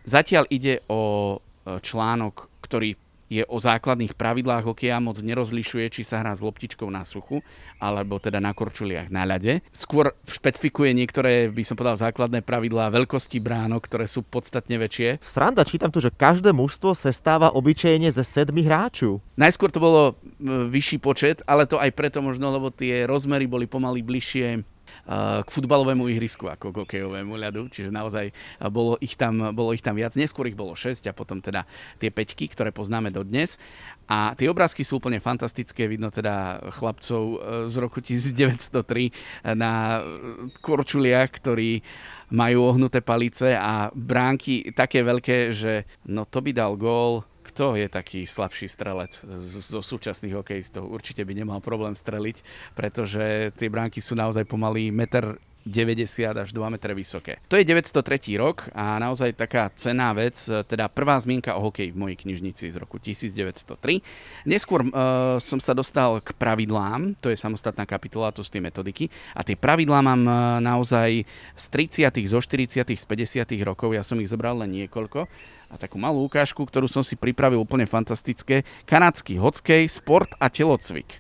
Zatiaľ 0.06 0.46
ide 0.54 0.86
o 0.86 1.42
článok, 1.66 2.48
ktorý 2.62 2.94
je 3.26 3.42
o 3.50 3.58
základných 3.58 4.14
pravidlách 4.14 4.70
hokeja, 4.70 5.02
moc 5.02 5.18
nerozlišuje, 5.18 5.90
či 5.90 6.06
sa 6.06 6.22
hrá 6.22 6.38
s 6.38 6.46
loptičkou 6.46 6.86
na 6.94 7.02
suchu, 7.02 7.42
alebo 7.82 8.22
teda 8.22 8.38
na 8.38 8.54
korčuliach 8.54 9.10
na 9.10 9.26
ľade. 9.26 9.66
Skôr 9.74 10.14
špecifikuje 10.30 10.94
niektoré, 10.94 11.50
by 11.50 11.66
som 11.66 11.74
povedal, 11.74 11.98
základné 11.98 12.46
pravidlá 12.46 12.94
veľkosti 12.94 13.42
bránok, 13.42 13.90
ktoré 13.90 14.06
sú 14.06 14.22
podstatne 14.22 14.78
väčšie. 14.78 15.26
Sranda, 15.26 15.66
čítam 15.66 15.90
tu, 15.90 16.06
že 16.06 16.14
každé 16.14 16.54
mužstvo 16.54 16.94
se 16.94 17.10
stáva 17.10 17.50
obyčejne 17.50 18.14
ze 18.14 18.22
sedmi 18.22 18.62
hráčov. 18.62 19.26
Najskôr 19.42 19.74
to 19.74 19.82
bolo 19.82 20.22
vyšší 20.46 21.02
počet, 21.02 21.42
ale 21.50 21.66
to 21.66 21.82
aj 21.82 21.98
preto 21.98 22.22
možno, 22.22 22.54
lebo 22.54 22.70
tie 22.70 23.10
rozmery 23.10 23.50
boli 23.50 23.66
pomaly 23.66 24.06
bližšie 24.06 24.62
k 25.46 25.50
futbalovému 25.54 26.10
ihrisku 26.10 26.50
ako 26.50 26.74
k 26.74 26.78
hokejovému 26.82 27.38
ľadu, 27.38 27.70
čiže 27.70 27.94
naozaj 27.94 28.34
bolo 28.74 28.98
ich, 28.98 29.14
tam, 29.14 29.54
bolo 29.54 29.70
ich 29.70 29.86
tam 29.86 29.94
viac. 29.94 30.18
Neskôr 30.18 30.50
ich 30.50 30.58
bolo 30.58 30.74
6 30.74 31.06
a 31.06 31.14
potom 31.14 31.38
teda 31.38 31.62
tie 32.02 32.10
peťky, 32.10 32.50
ktoré 32.50 32.74
poznáme 32.74 33.14
dodnes. 33.14 33.62
A 34.10 34.34
tie 34.34 34.50
obrázky 34.50 34.82
sú 34.82 34.98
úplne 34.98 35.22
fantastické, 35.22 35.86
vidno 35.86 36.10
teda 36.10 36.62
chlapcov 36.74 37.24
e, 37.26 37.38
z 37.70 37.76
roku 37.78 38.02
1903 38.02 39.54
na 39.58 40.02
korčuliach, 40.62 41.30
ktorí 41.38 41.82
majú 42.34 42.74
ohnuté 42.74 43.06
palice 43.06 43.54
a 43.54 43.94
bránky 43.94 44.74
také 44.74 45.06
veľké, 45.06 45.54
že 45.54 45.86
no 46.10 46.26
to 46.26 46.42
by 46.42 46.52
dal 46.54 46.74
gól 46.74 47.26
kto 47.46 47.78
je 47.78 47.86
taký 47.86 48.26
slabší 48.26 48.66
strelec 48.66 49.22
zo 49.46 49.82
súčasných 49.86 50.34
hokejistov? 50.34 50.90
Určite 50.90 51.22
by 51.22 51.34
nemal 51.38 51.62
problém 51.62 51.94
streliť, 51.94 52.42
pretože 52.74 53.54
tie 53.54 53.70
bránky 53.70 54.02
sú 54.02 54.18
naozaj 54.18 54.50
pomaly 54.50 54.90
meter 54.90 55.38
90 55.66 56.30
až 56.30 56.54
2 56.54 56.62
metre 56.70 56.94
vysoké. 56.94 57.42
To 57.50 57.58
je 57.58 57.66
903 57.66 58.38
rok 58.38 58.70
a 58.78 59.02
naozaj 59.02 59.34
taká 59.34 59.74
cená 59.74 60.14
vec, 60.14 60.38
teda 60.46 60.86
prvá 60.94 61.18
zmienka 61.18 61.58
o 61.58 61.66
hokeji 61.66 61.90
v 61.90 61.98
mojej 61.98 62.18
knižnici 62.22 62.70
z 62.70 62.78
roku 62.78 63.02
1903. 63.02 64.46
Neskôr 64.46 64.86
uh, 64.86 65.42
som 65.42 65.58
sa 65.58 65.74
dostal 65.74 66.22
k 66.22 66.38
pravidlám, 66.38 67.18
to 67.18 67.34
je 67.34 67.38
samostatná 67.42 67.90
kapitola, 67.90 68.30
to 68.30 68.46
sú 68.46 68.54
tie 68.54 68.62
metodiky 68.62 69.10
a 69.34 69.42
tie 69.42 69.58
pravidlá 69.58 70.06
mám 70.06 70.22
uh, 70.30 70.36
naozaj 70.62 71.26
z 71.58 71.66
30 72.06 72.14
zo 72.30 72.38
40 72.38 72.86
z 72.86 73.06
50 73.10 73.50
rokov, 73.66 73.90
ja 73.98 74.06
som 74.06 74.22
ich 74.22 74.30
zobral 74.30 74.62
len 74.62 74.70
niekoľko 74.70 75.26
a 75.76 75.82
takú 75.82 76.00
malú 76.00 76.24
ukážku, 76.32 76.64
ktorú 76.64 76.88
som 76.88 77.04
si 77.04 77.20
pripravil 77.20 77.60
úplne 77.60 77.84
fantastické. 77.84 78.64
Kanadský 78.88 79.36
hockey, 79.36 79.92
sport 79.92 80.32
a 80.40 80.48
telocvik. 80.48 81.20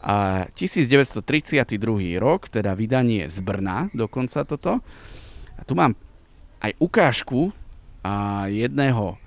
A 0.00 0.48
1932 0.56 2.16
rok, 2.16 2.48
teda 2.48 2.72
vydanie 2.72 3.28
z 3.28 3.44
Brna, 3.44 3.92
dokonca 3.92 4.48
toto. 4.48 4.80
A 5.60 5.62
tu 5.68 5.76
mám 5.76 5.92
aj 6.64 6.72
ukážku 6.80 7.52
a 8.00 8.46
jedného 8.48 9.20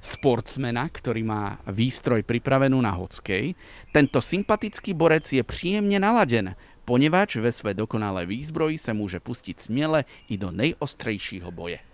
sportsmena, 0.00 0.88
ktorý 0.88 1.24
má 1.24 1.60
výstroj 1.68 2.24
pripravenú 2.24 2.80
na 2.80 2.92
hockey. 2.96 3.56
Tento 3.92 4.20
sympatický 4.20 4.92
borec 4.92 5.28
je 5.28 5.40
príjemne 5.44 5.96
naladen, 6.00 6.56
ponevač 6.88 7.36
ve 7.36 7.52
své 7.52 7.76
dokonalé 7.76 8.24
výzbroji 8.24 8.80
sa 8.80 8.96
môže 8.96 9.20
pustiť 9.20 9.56
smele 9.56 10.08
i 10.32 10.40
do 10.40 10.48
nejostrejšího 10.50 11.52
boje. 11.52 11.89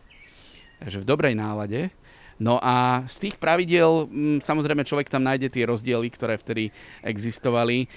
Takže 0.80 1.02
v 1.02 1.08
dobrej 1.08 1.34
nálade 1.34 1.90
No 2.36 2.60
a 2.60 3.04
z 3.08 3.28
tých 3.28 3.36
pravidiel 3.40 4.04
mm, 4.04 4.44
samozrejme 4.44 4.84
človek 4.84 5.08
tam 5.08 5.24
nájde 5.24 5.48
tie 5.48 5.64
rozdiely, 5.64 6.08
ktoré 6.12 6.36
vtedy 6.36 6.68
existovali. 7.00 7.88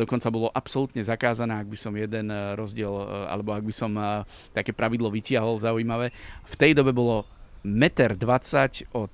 Dokonca 0.00 0.32
bolo 0.32 0.48
absolútne 0.48 1.04
zakázané, 1.04 1.60
ak 1.60 1.68
by 1.68 1.76
som 1.76 1.92
jeden 1.92 2.32
e, 2.32 2.56
rozdiel, 2.56 2.88
e, 2.88 3.04
alebo 3.28 3.52
ak 3.52 3.64
by 3.68 3.74
som 3.74 3.92
e, 3.92 4.24
také 4.56 4.72
pravidlo 4.72 5.12
vytiahol 5.12 5.60
zaujímavé. 5.60 6.08
V 6.48 6.54
tej 6.56 6.72
dobe 6.72 6.96
bolo 6.96 7.28
1,20 7.68 8.16
m 8.16 8.96
od 8.96 9.12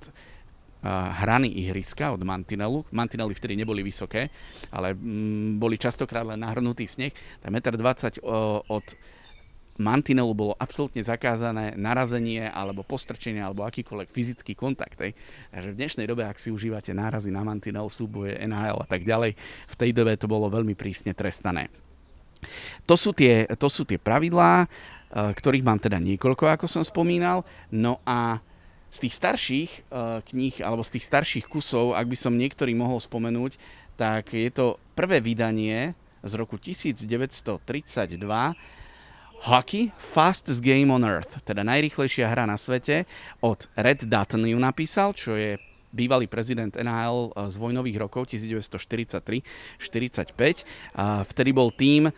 hrany 1.18 1.50
ihriska 1.58 2.14
od 2.14 2.22
mantinelu. 2.22 2.86
Mantinely 2.94 3.34
vtedy 3.34 3.58
neboli 3.58 3.82
vysoké, 3.82 4.30
ale 4.70 4.94
mm, 4.94 5.58
boli 5.58 5.74
častokrát 5.74 6.22
len 6.22 6.38
nahrnutý 6.38 6.86
sneh. 6.86 7.10
1,20 7.42 8.22
m 8.22 8.62
od 8.70 8.86
mantinelu 9.78 10.34
bolo 10.34 10.52
absolútne 10.58 11.00
zakázané 11.00 11.78
narazenie 11.78 12.50
alebo 12.50 12.82
postrčenie 12.82 13.38
alebo 13.38 13.62
akýkoľvek 13.64 14.10
fyzický 14.10 14.52
kontakt. 14.58 14.98
Hej. 14.98 15.14
Takže 15.54 15.68
v 15.72 15.78
dnešnej 15.78 16.06
dobe, 16.10 16.26
ak 16.26 16.36
si 16.36 16.50
užívate 16.50 16.90
nárazy 16.90 17.30
na 17.30 17.46
mantinel, 17.46 17.86
súboje 17.86 18.34
NHL 18.42 18.82
a 18.82 18.86
tak 18.90 19.06
ďalej, 19.06 19.38
v 19.70 19.74
tej 19.78 19.90
dobe 19.94 20.18
to 20.18 20.26
bolo 20.26 20.50
veľmi 20.50 20.74
prísne 20.74 21.14
trestané. 21.14 21.70
To 22.86 22.94
sú 22.98 23.14
tie, 23.14 23.46
to 23.58 23.70
sú 23.70 23.86
tie 23.86 23.98
pravidlá, 23.98 24.66
eh, 24.66 25.32
ktorých 25.32 25.66
mám 25.66 25.78
teda 25.78 26.02
niekoľko, 26.02 26.44
ako 26.58 26.66
som 26.66 26.82
spomínal. 26.82 27.46
No 27.70 28.02
a 28.02 28.42
z 28.88 28.98
tých 29.04 29.14
starších 29.20 29.70
uh, 29.92 30.24
kníh, 30.24 30.64
alebo 30.64 30.80
z 30.80 30.96
tých 30.96 31.04
starších 31.04 31.44
kusov, 31.44 31.92
ak 31.92 32.08
by 32.08 32.16
som 32.16 32.32
niektorý 32.32 32.72
mohol 32.72 32.96
spomenúť, 32.96 33.60
tak 34.00 34.32
je 34.32 34.48
to 34.48 34.80
prvé 34.96 35.20
vydanie 35.20 35.92
z 36.24 36.32
roku 36.34 36.56
1932 36.56 37.60
Hockey 39.38 39.94
Fastest 39.94 40.66
Game 40.66 40.90
on 40.90 41.06
Earth, 41.06 41.38
teda 41.46 41.62
najrychlejšia 41.62 42.26
hra 42.26 42.42
na 42.42 42.58
svete. 42.58 43.06
Od 43.38 43.70
Red 43.78 44.10
Dutton 44.10 44.50
ju 44.50 44.58
napísal, 44.58 45.14
čo 45.14 45.38
je 45.38 45.62
bývalý 45.94 46.26
prezident 46.26 46.74
NHL 46.74 47.38
z 47.46 47.56
vojnových 47.56 48.02
rokov 48.02 48.34
1943-45. 48.34 50.66
Vtedy 51.32 51.50
bol 51.54 51.70
tým, 51.70 52.10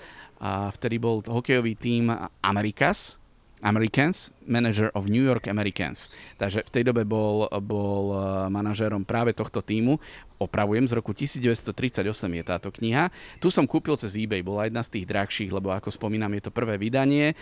vtedy 0.74 0.96
bol 0.96 1.20
hokejový 1.20 1.76
tým 1.76 2.08
Americas, 2.40 3.19
Americans, 3.60 4.32
manager 4.48 4.88
of 4.96 5.06
New 5.06 5.22
York 5.22 5.48
Americans. 5.48 6.08
Takže 6.40 6.64
v 6.64 6.70
tej 6.70 6.82
dobe 6.88 7.04
bol, 7.04 7.46
bol 7.60 8.04
eh, 8.12 8.20
manažérom 8.48 9.04
práve 9.04 9.36
tohto 9.36 9.60
týmu. 9.60 10.00
Opravujem, 10.40 10.88
z 10.88 10.96
roku 10.96 11.12
1938 11.12 12.00
je 12.08 12.44
táto 12.44 12.68
kniha. 12.72 13.12
Tu 13.38 13.52
som 13.52 13.68
kúpil 13.68 13.96
cez 14.00 14.16
eBay, 14.16 14.40
bola 14.40 14.64
jedna 14.64 14.80
z 14.80 15.00
tých 15.00 15.06
drahších, 15.08 15.50
lebo 15.52 15.72
ako 15.72 15.92
spomínam, 15.92 16.32
je 16.36 16.42
to 16.48 16.52
prvé 16.52 16.80
vydanie. 16.80 17.36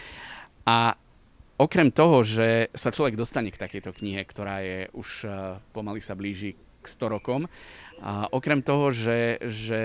A 0.66 0.98
okrem 1.54 1.94
toho, 1.94 2.26
že 2.26 2.70
sa 2.75 2.90
človek 2.90 3.14
dostane 3.14 3.54
k 3.54 3.60
takejto 3.62 3.94
knihe, 3.94 4.22
ktorá 4.26 4.62
je 4.62 4.90
už 4.98 5.08
eh, 5.25 5.32
pomaly 5.70 6.02
sa 6.02 6.18
blíži 6.18 6.58
k 6.82 6.87
100 6.87 7.14
rokom, 7.14 7.46
a 7.99 8.31
okrem 8.31 8.62
toho, 8.62 8.95
že, 8.95 9.43
že 9.43 9.83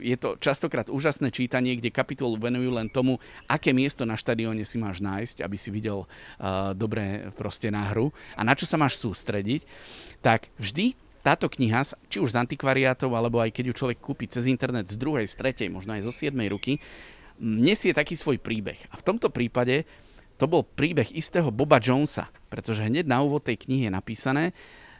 je 0.00 0.16
to 0.16 0.40
častokrát 0.40 0.88
úžasné 0.88 1.28
čítanie, 1.28 1.76
kde 1.76 1.92
kapitolu 1.92 2.40
venujú 2.40 2.72
len 2.72 2.88
tomu, 2.88 3.20
aké 3.44 3.76
miesto 3.76 4.08
na 4.08 4.16
štadióne 4.16 4.64
si 4.64 4.80
máš 4.80 5.04
nájsť, 5.04 5.44
aby 5.44 5.56
si 5.60 5.68
videl 5.68 6.08
uh, 6.08 6.72
dobre 6.72 7.28
proste 7.36 7.68
na 7.68 7.92
hru 7.92 8.08
a 8.32 8.40
na 8.40 8.56
čo 8.56 8.64
sa 8.64 8.80
máš 8.80 8.96
sústrediť, 8.96 9.60
tak 10.24 10.48
vždy 10.56 10.96
táto 11.20 11.52
kniha, 11.52 11.84
či 12.08 12.16
už 12.16 12.32
z 12.32 12.40
antikvariátov, 12.48 13.12
alebo 13.12 13.44
aj 13.44 13.52
keď 13.52 13.64
ju 13.70 13.74
človek 13.84 14.00
kúpi 14.00 14.24
cez 14.24 14.48
internet 14.48 14.88
z 14.88 14.96
druhej, 14.96 15.28
z 15.28 15.36
tretej, 15.36 15.68
možno 15.68 15.92
aj 15.92 16.08
zo 16.08 16.12
siedmej 16.16 16.48
ruky, 16.48 16.80
nesie 17.36 17.92
taký 17.92 18.16
svoj 18.16 18.40
príbeh. 18.40 18.80
A 18.88 18.96
v 18.96 19.04
tomto 19.04 19.28
prípade 19.28 19.84
to 20.40 20.48
bol 20.48 20.64
príbeh 20.64 21.12
istého 21.12 21.52
Boba 21.52 21.76
Jonesa, 21.76 22.32
pretože 22.48 22.88
hneď 22.88 23.04
na 23.04 23.20
úvod 23.20 23.44
tej 23.44 23.60
knihy 23.60 23.88
je 23.88 23.92
napísané, 23.92 24.44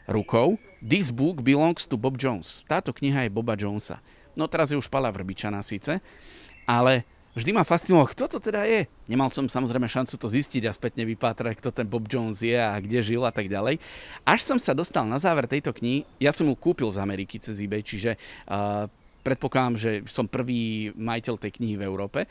rukou 0.05 0.61
This 0.81 1.13
book 1.13 1.45
belongs 1.45 1.85
to 1.85 2.01
Bob 2.01 2.17
Jones. 2.17 2.65
Táto 2.65 2.97
kniha 2.97 3.29
je 3.29 3.31
Boba 3.31 3.53
Jonesa. 3.53 4.01
No 4.33 4.49
teraz 4.49 4.73
je 4.73 4.81
už 4.81 4.89
Pala 4.89 5.13
Vrbičana 5.13 5.61
síce, 5.61 6.01
ale 6.65 7.05
vždy 7.37 7.53
ma 7.53 7.69
fascinovalo, 7.69 8.09
kto 8.09 8.25
to 8.33 8.39
teda 8.41 8.65
je. 8.65 8.89
Nemal 9.05 9.29
som 9.29 9.45
samozrejme 9.45 9.85
šancu 9.85 10.17
to 10.17 10.25
zistiť 10.25 10.65
a 10.65 10.73
spätne 10.73 11.05
vypátrať, 11.05 11.61
kto 11.61 11.69
ten 11.69 11.85
Bob 11.85 12.09
Jones 12.09 12.41
je 12.41 12.57
a 12.57 12.73
kde 12.81 13.05
žil 13.05 13.21
a 13.29 13.33
tak 13.35 13.53
ďalej. 13.53 13.77
Až 14.25 14.41
som 14.49 14.57
sa 14.57 14.73
dostal 14.73 15.05
na 15.05 15.21
záver 15.21 15.45
tejto 15.45 15.77
knihy, 15.77 16.09
ja 16.17 16.33
som 16.33 16.49
ju 16.49 16.57
kúpil 16.57 16.89
z 16.89 16.97
Ameriky 16.97 17.37
cez 17.37 17.61
eBay, 17.61 17.85
čiže 17.85 18.17
uh, 18.49 18.89
predpokladám, 19.21 19.77
že 19.77 19.91
som 20.09 20.25
prvý 20.25 20.97
majiteľ 20.97 21.37
tej 21.37 21.61
knihy 21.61 21.77
v 21.77 21.85
Európe. 21.85 22.25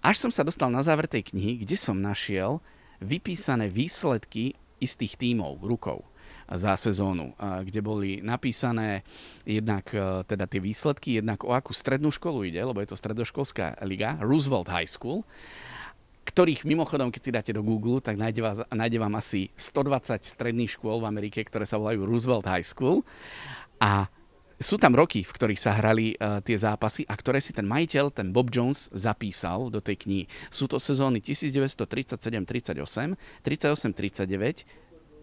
Až 0.00 0.16
som 0.16 0.32
sa 0.32 0.48
dostal 0.48 0.72
na 0.72 0.80
záver 0.80 1.12
tej 1.12 1.28
knihy, 1.28 1.60
kde 1.60 1.76
som 1.76 2.00
našiel 2.00 2.64
vypísané 3.04 3.68
výsledky 3.68 4.56
istých 4.80 5.20
tímov 5.20 5.60
rukou 5.60 6.08
za 6.48 6.74
sezónu, 6.74 7.36
kde 7.38 7.80
boli 7.84 8.24
napísané 8.24 9.04
jednak 9.46 9.94
e, 9.94 10.26
teda 10.26 10.46
tie 10.46 10.60
výsledky, 10.62 11.18
jednak 11.18 11.42
o 11.42 11.54
akú 11.54 11.74
strednú 11.74 12.10
školu 12.14 12.46
ide, 12.46 12.62
lebo 12.62 12.80
je 12.82 12.90
to 12.90 12.98
stredoškolská 12.98 13.82
liga, 13.86 14.18
Roosevelt 14.22 14.70
High 14.70 14.90
School, 14.90 15.26
ktorých 16.22 16.62
mimochodom, 16.62 17.10
keď 17.10 17.22
si 17.22 17.34
dáte 17.34 17.52
do 17.52 17.66
Google, 17.66 17.98
tak 17.98 18.14
nájde, 18.14 18.40
vás, 18.40 18.58
nájde 18.70 18.98
vám 19.02 19.14
asi 19.18 19.50
120 19.58 20.22
stredných 20.22 20.78
škôl 20.78 21.02
v 21.02 21.10
Amerike, 21.10 21.42
ktoré 21.42 21.66
sa 21.66 21.82
volajú 21.82 22.06
Roosevelt 22.06 22.46
High 22.46 22.66
School. 22.66 23.02
A 23.82 24.06
sú 24.62 24.78
tam 24.78 24.94
roky, 24.94 25.26
v 25.26 25.34
ktorých 25.34 25.58
sa 25.58 25.74
hrali 25.74 26.14
uh, 26.14 26.38
tie 26.38 26.54
zápasy 26.54 27.02
a 27.10 27.18
ktoré 27.18 27.42
si 27.42 27.50
ten 27.50 27.66
majiteľ, 27.66 28.14
ten 28.14 28.30
Bob 28.30 28.54
Jones, 28.54 28.86
zapísal 28.94 29.74
do 29.74 29.82
tej 29.82 30.06
knihy. 30.06 30.24
Sú 30.54 30.70
to 30.70 30.78
sezóny 30.78 31.18
1937-38, 31.18 33.18
38-39, 33.42 34.62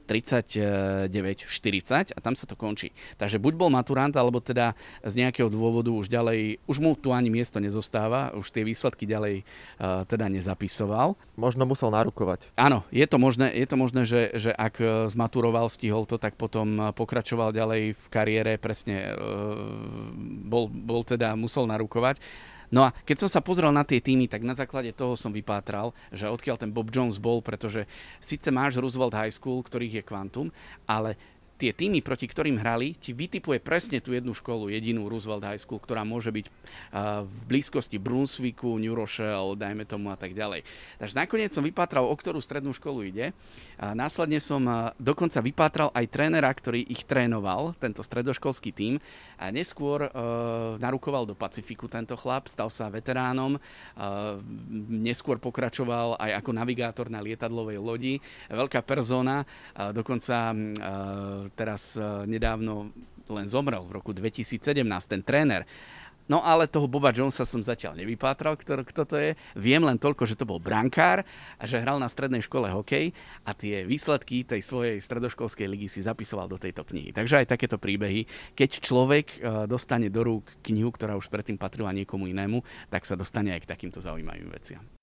39-40 0.09 2.17
a 2.17 2.17
tam 2.17 2.33
sa 2.33 2.49
to 2.49 2.57
končí. 2.57 2.89
Takže 3.21 3.37
buď 3.37 3.53
bol 3.53 3.69
maturant, 3.69 4.17
alebo 4.17 4.41
teda 4.41 4.73
z 5.05 5.13
nejakého 5.21 5.53
dôvodu 5.53 5.93
už 5.93 6.09
ďalej, 6.09 6.57
už 6.65 6.81
mu 6.81 6.97
tu 6.97 7.13
ani 7.13 7.29
miesto 7.29 7.61
nezostáva, 7.61 8.33
už 8.33 8.49
tie 8.49 8.65
výsledky 8.65 9.05
ďalej 9.05 9.45
uh, 9.45 10.09
teda 10.09 10.25
nezapisoval. 10.25 11.13
Možno 11.37 11.69
musel 11.69 11.93
narukovať. 11.93 12.49
Áno, 12.57 12.81
je 12.89 13.05
to 13.05 13.21
možné, 13.21 13.53
je 13.53 13.69
to 13.69 13.77
možné 13.77 14.01
že, 14.09 14.31
že 14.35 14.51
ak 14.55 14.79
e, 14.79 14.85
zmaturoval, 15.11 15.69
stihol 15.69 16.07
to, 16.07 16.17
tak 16.17 16.39
potom 16.39 16.95
pokračoval 16.95 17.51
ďalej 17.51 17.93
v 17.93 18.05
kariére, 18.09 18.57
presne 18.57 19.13
uh, 19.13 19.19
bol, 20.49 20.67
bol 20.67 21.05
teda, 21.05 21.37
musel 21.37 21.69
narukovať. 21.69 22.17
No 22.69 22.85
a 22.85 22.93
keď 22.93 23.25
som 23.25 23.29
sa 23.29 23.41
pozrel 23.41 23.73
na 23.73 23.81
tie 23.81 23.97
týmy, 23.97 24.29
tak 24.29 24.45
na 24.45 24.53
základe 24.53 24.93
toho 24.93 25.17
som 25.17 25.33
vypátral, 25.33 25.93
že 26.13 26.29
odkiaľ 26.29 26.57
ten 26.61 26.69
Bob 26.69 26.93
Jones 26.93 27.17
bol, 27.17 27.41
pretože 27.41 27.89
síce 28.21 28.53
máš 28.53 28.77
Roosevelt 28.77 29.17
High 29.17 29.33
School, 29.33 29.65
ktorých 29.65 30.01
je 30.01 30.03
kvantum, 30.05 30.47
ale 30.85 31.17
tie 31.59 31.75
týmy, 31.75 31.99
proti 31.99 32.23
ktorým 32.23 32.55
hrali, 32.55 32.95
ti 32.95 33.11
vytipuje 33.11 33.59
presne 33.59 33.99
tú 33.99 34.15
jednu 34.15 34.31
školu, 34.31 34.71
jedinú 34.71 35.11
Roosevelt 35.11 35.43
High 35.43 35.59
School, 35.59 35.83
ktorá 35.83 36.07
môže 36.07 36.31
byť 36.31 36.47
v 37.27 37.33
blízkosti 37.51 37.99
Brunswicku, 37.99 38.79
New 38.79 38.95
Rochelle, 38.95 39.59
dajme 39.59 39.83
tomu 39.83 40.07
a 40.09 40.17
tak 40.17 40.31
ďalej. 40.31 40.63
Takže 41.03 41.19
nakoniec 41.19 41.51
som 41.51 41.67
vypátral, 41.67 42.07
o 42.07 42.15
ktorú 42.15 42.39
strednú 42.39 42.71
školu 42.71 43.11
ide. 43.11 43.35
A 43.75 43.91
následne 43.91 44.39
som 44.39 44.63
dokonca 44.95 45.43
vypátral 45.43 45.91
aj 45.91 46.05
trénera, 46.07 46.47
ktorý 46.47 46.87
ich 46.87 47.03
trénoval, 47.03 47.75
tento 47.75 47.99
stredoškolský 47.99 48.71
tím. 48.71 49.03
A 49.39 49.51
neskôr 49.51 50.07
uh, 50.07 50.11
narukoval 50.79 51.23
do 51.23 51.35
Pacifiku 51.35 51.87
tento 51.87 52.15
chlap, 52.19 52.51
stal 52.51 52.67
sa 52.67 52.91
veteránom, 52.91 53.55
uh, 53.55 54.39
neskôr 54.87 55.39
pokračoval 55.39 56.19
aj 56.19 56.43
ako 56.43 56.51
navigátor 56.55 57.07
na 57.07 57.23
lietadlovej 57.23 57.79
lodi. 57.79 58.13
Veľká 58.51 58.83
persona, 58.83 59.43
uh, 59.43 59.95
dokonca 59.95 60.51
teraz 61.53 61.97
e, 61.97 62.03
nedávno 62.29 62.91
len 63.29 63.45
zomrel 63.45 63.85
v 63.85 63.95
roku 64.01 64.11
2017, 64.11 64.83
ten 65.05 65.21
tréner. 65.21 65.63
No 66.29 66.45
ale 66.45 66.69
toho 66.69 66.85
Boba 66.85 67.09
Jonesa 67.09 67.41
som 67.41 67.57
zatiaľ 67.57 67.97
nevypátral, 67.97 68.53
kto, 68.53 68.85
kto 68.85 69.01
to 69.01 69.15
je. 69.17 69.31
Viem 69.57 69.81
len 69.81 69.97
toľko, 69.97 70.29
že 70.29 70.37
to 70.37 70.45
bol 70.45 70.61
brankár 70.61 71.25
a 71.57 71.63
že 71.65 71.81
hral 71.81 71.97
na 71.97 72.05
strednej 72.05 72.45
škole 72.45 72.69
hokej 72.69 73.09
a 73.41 73.57
tie 73.57 73.81
výsledky 73.81 74.45
tej 74.45 74.61
svojej 74.61 75.01
stredoškolskej 75.01 75.65
ligy 75.65 75.89
si 75.89 76.05
zapisoval 76.05 76.45
do 76.45 76.61
tejto 76.61 76.85
knihy. 76.85 77.09
Takže 77.09 77.41
aj 77.41 77.49
takéto 77.49 77.81
príbehy, 77.81 78.29
keď 78.53 78.69
človek 78.77 79.25
e, 79.25 79.37
dostane 79.65 80.13
do 80.13 80.21
rúk 80.21 80.45
knihu, 80.69 80.93
ktorá 80.93 81.17
už 81.17 81.33
predtým 81.33 81.57
patrila 81.57 81.89
niekomu 81.97 82.29
inému, 82.29 82.61
tak 82.93 83.09
sa 83.09 83.17
dostane 83.17 83.49
aj 83.57 83.65
k 83.65 83.71
takýmto 83.73 83.97
zaujímavým 83.97 84.53
veciam. 84.53 84.98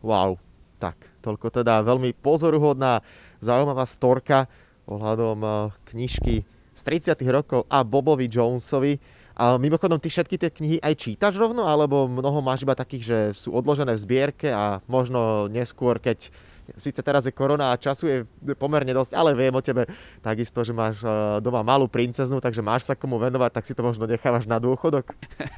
Wow, 0.00 0.40
tak 0.80 0.96
toľko 1.20 1.60
teda 1.60 1.84
veľmi 1.84 2.16
pozoruhodná, 2.16 3.04
zaujímavá 3.44 3.84
storka 3.84 4.48
ohľadom 4.88 5.38
eh, 5.44 5.54
knižky 5.92 6.34
z 6.74 6.80
30 6.82 7.20
rokov 7.28 7.68
a 7.68 7.84
Bobovi 7.84 8.26
Jonesovi. 8.26 8.96
A 9.40 9.56
mimochodom, 9.56 9.96
ty 9.96 10.12
všetky 10.12 10.36
tie 10.36 10.50
knihy 10.52 10.76
aj 10.84 11.00
čítaš 11.00 11.40
rovno, 11.40 11.64
alebo 11.64 12.04
mnoho 12.04 12.44
máš 12.44 12.60
iba 12.60 12.76
takých, 12.76 13.04
že 13.04 13.18
sú 13.32 13.56
odložené 13.56 13.96
v 13.96 14.02
zbierke 14.04 14.52
a 14.52 14.84
možno 14.84 15.48
neskôr, 15.48 15.96
keď 15.96 16.28
síce 16.76 17.00
teraz 17.00 17.24
je 17.24 17.32
korona 17.32 17.72
a 17.72 17.80
času 17.80 18.04
je 18.06 18.16
pomerne 18.54 18.92
dosť, 18.92 19.16
ale 19.16 19.32
viem 19.32 19.50
o 19.50 19.64
tebe 19.64 19.88
takisto, 20.20 20.60
že 20.60 20.76
máš 20.76 21.00
eh, 21.04 21.40
doma 21.40 21.64
malú 21.64 21.88
princeznu, 21.88 22.40
takže 22.40 22.60
máš 22.60 22.88
sa 22.88 22.96
komu 22.96 23.16
venovať, 23.16 23.50
tak 23.52 23.64
si 23.64 23.72
to 23.72 23.84
možno 23.84 24.04
nechávaš 24.04 24.44
na 24.44 24.60
dôchodok? 24.60 25.08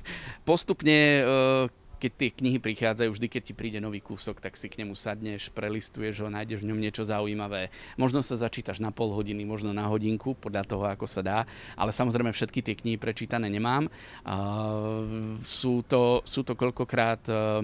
Postupne 0.48 0.98
eh, 1.22 1.81
keď 2.02 2.12
tie 2.18 2.30
knihy 2.34 2.58
prichádzajú, 2.58 3.14
vždy 3.14 3.26
keď 3.30 3.42
ti 3.46 3.54
príde 3.54 3.78
nový 3.78 4.02
kúsok, 4.02 4.42
tak 4.42 4.58
si 4.58 4.66
k 4.66 4.82
nemu 4.82 4.98
sadneš, 4.98 5.54
prelistuješ 5.54 6.26
ho, 6.26 6.28
nájdeš 6.34 6.66
v 6.66 6.74
ňom 6.74 6.82
niečo 6.82 7.06
zaujímavé. 7.06 7.70
Možno 7.94 8.26
sa 8.26 8.34
začítaš 8.34 8.82
na 8.82 8.90
pol 8.90 9.14
hodiny, 9.14 9.46
možno 9.46 9.70
na 9.70 9.86
hodinku, 9.86 10.34
podľa 10.34 10.66
toho, 10.66 10.84
ako 10.90 11.06
sa 11.06 11.22
dá, 11.22 11.38
ale 11.78 11.94
samozrejme 11.94 12.34
všetky 12.34 12.58
tie 12.58 12.74
knihy 12.74 12.98
prečítané 12.98 13.46
nemám. 13.46 13.86
Uh, 14.26 15.38
sú, 15.46 15.86
to, 15.86 16.26
sú 16.26 16.42
to 16.42 16.58
koľkokrát 16.58 17.22
uh, 17.30 17.62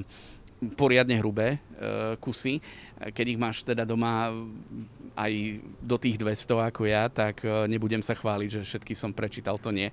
poriadne 0.79 1.19
hrubé 1.19 1.59
uh, 1.59 2.15
kusy. 2.23 2.63
Keď 2.95 3.27
ich 3.27 3.39
máš 3.43 3.67
teda 3.67 3.83
doma 3.83 4.31
aj 5.19 5.33
do 5.83 5.99
tých 5.99 6.15
200 6.15 6.71
ako 6.71 6.87
ja, 6.87 7.11
tak 7.11 7.43
uh, 7.43 7.67
nebudem 7.67 8.07
sa 8.07 8.15
chváliť, 8.15 8.63
že 8.63 8.63
všetky 8.63 8.95
som 8.95 9.11
prečítal, 9.11 9.59
to 9.59 9.75
nie. 9.75 9.91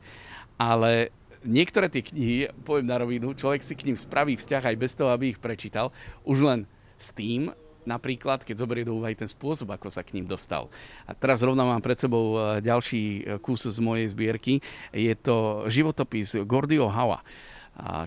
Ale 0.62 1.10
niektoré 1.45 1.88
tie 1.88 2.01
knihy, 2.01 2.51
poviem 2.65 2.89
na 2.89 2.97
rovinu, 2.99 3.38
človek 3.38 3.62
si 3.62 3.77
k 3.77 3.86
ním 3.88 3.97
spraví 3.97 4.36
vzťah 4.36 4.73
aj 4.73 4.75
bez 4.75 4.91
toho, 4.97 5.13
aby 5.13 5.31
ich 5.31 5.39
prečítal, 5.39 5.93
už 6.25 6.43
len 6.43 6.60
s 6.97 7.13
tým, 7.13 7.53
napríklad, 7.86 8.41
keď 8.41 8.65
zoberie 8.65 8.84
do 8.84 8.97
úvahy 8.97 9.13
ten 9.13 9.29
spôsob, 9.29 9.69
ako 9.69 9.93
sa 9.93 10.01
k 10.01 10.17
ním 10.17 10.25
dostal. 10.25 10.67
A 11.05 11.13
teraz 11.13 11.45
rovno 11.45 11.63
mám 11.69 11.86
pred 11.86 12.01
sebou 12.01 12.36
e, 12.36 12.65
ďalší 12.65 13.01
e, 13.01 13.21
kus 13.39 13.69
z 13.69 13.77
mojej 13.77 14.10
zbierky. 14.10 14.60
Je 14.89 15.13
to 15.13 15.69
životopis 15.69 16.34
Gordio 16.49 16.89
Howa, 16.89 17.21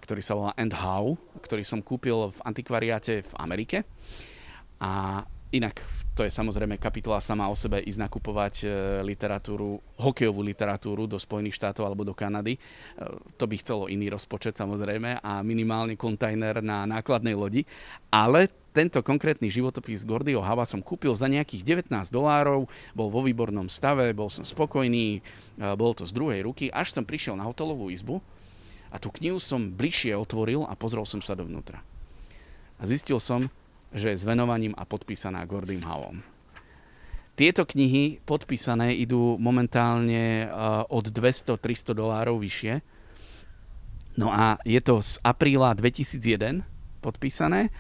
ktorý 0.02 0.22
sa 0.24 0.34
volá 0.34 0.52
And 0.58 0.74
How, 0.74 1.14
ktorý 1.44 1.62
som 1.62 1.84
kúpil 1.84 2.34
v 2.34 2.38
antikvariáte 2.42 3.22
v 3.22 3.32
Amerike. 3.38 3.84
A 4.82 5.22
inak 5.52 5.84
to 6.18 6.26
je 6.26 6.34
samozrejme 6.34 6.82
kapitola 6.82 7.22
sama 7.22 7.46
o 7.46 7.54
sebe 7.54 7.78
ísť 7.78 8.02
nakupovať 8.02 8.54
e, 8.66 8.68
literatúru, 9.06 9.78
hokejovú 10.02 10.42
literatúru 10.42 11.06
do 11.06 11.14
Spojených 11.14 11.54
štátov 11.54 11.86
alebo 11.86 12.02
do 12.02 12.10
Kanady. 12.10 12.58
E, 12.58 12.60
to 13.38 13.46
by 13.46 13.54
chcelo 13.62 13.86
iný 13.86 14.10
rozpočet 14.10 14.58
samozrejme 14.58 15.22
a 15.22 15.46
minimálne 15.46 15.94
kontajner 15.94 16.58
na 16.58 16.90
nákladnej 16.90 17.38
lodi. 17.38 17.62
Ale 18.10 18.50
tento 18.74 18.98
konkrétny 18.98 19.46
životopis 19.46 20.02
Gordyho 20.02 20.42
Hava 20.42 20.66
som 20.66 20.82
kúpil 20.82 21.14
za 21.14 21.30
nejakých 21.30 21.86
19 21.86 22.10
dolárov, 22.10 22.66
bol 22.98 23.08
vo 23.14 23.22
výbornom 23.22 23.70
stave, 23.70 24.10
bol 24.10 24.26
som 24.26 24.42
spokojný, 24.42 25.22
e, 25.54 25.64
bol 25.78 25.94
to 25.94 26.02
z 26.02 26.10
druhej 26.18 26.42
ruky, 26.42 26.66
až 26.74 26.98
som 26.98 27.06
prišiel 27.06 27.38
na 27.38 27.46
hotelovú 27.46 27.94
izbu 27.94 28.18
a 28.90 28.98
tú 28.98 29.14
knihu 29.22 29.38
som 29.38 29.70
bližšie 29.70 30.18
otvoril 30.18 30.66
a 30.66 30.74
pozrel 30.74 31.06
som 31.06 31.22
sa 31.22 31.38
dovnútra. 31.38 31.78
A 32.78 32.90
zistil 32.90 33.22
som, 33.22 33.46
že 33.92 34.16
s 34.16 34.22
venovaním 34.24 34.76
a 34.76 34.84
podpísaná 34.84 35.44
Gordym 35.48 35.82
Howom. 35.84 36.20
Tieto 37.38 37.62
knihy 37.62 38.18
podpísané 38.26 38.98
idú 38.98 39.38
momentálne 39.38 40.44
eh, 40.44 40.48
od 40.90 41.06
200-300 41.06 41.94
dolárov 41.94 42.42
vyššie. 42.42 42.82
No 44.18 44.34
a 44.34 44.58
je 44.66 44.82
to 44.82 44.98
z 44.98 45.22
apríla 45.22 45.78
2001 45.78 46.66
podpísané, 46.98 47.70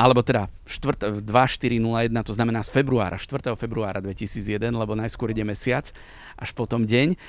alebo 0.00 0.24
teda 0.24 0.48
4, 0.64 1.20
2401, 1.20 2.08
to 2.24 2.32
znamená 2.32 2.64
z 2.64 2.72
februára, 2.72 3.20
4. 3.20 3.52
februára 3.52 4.00
2001, 4.00 4.72
lebo 4.72 4.96
najskôr 4.96 5.36
ide 5.36 5.44
mesiac, 5.44 5.92
až 6.40 6.56
potom 6.56 6.88
deň. 6.88 7.20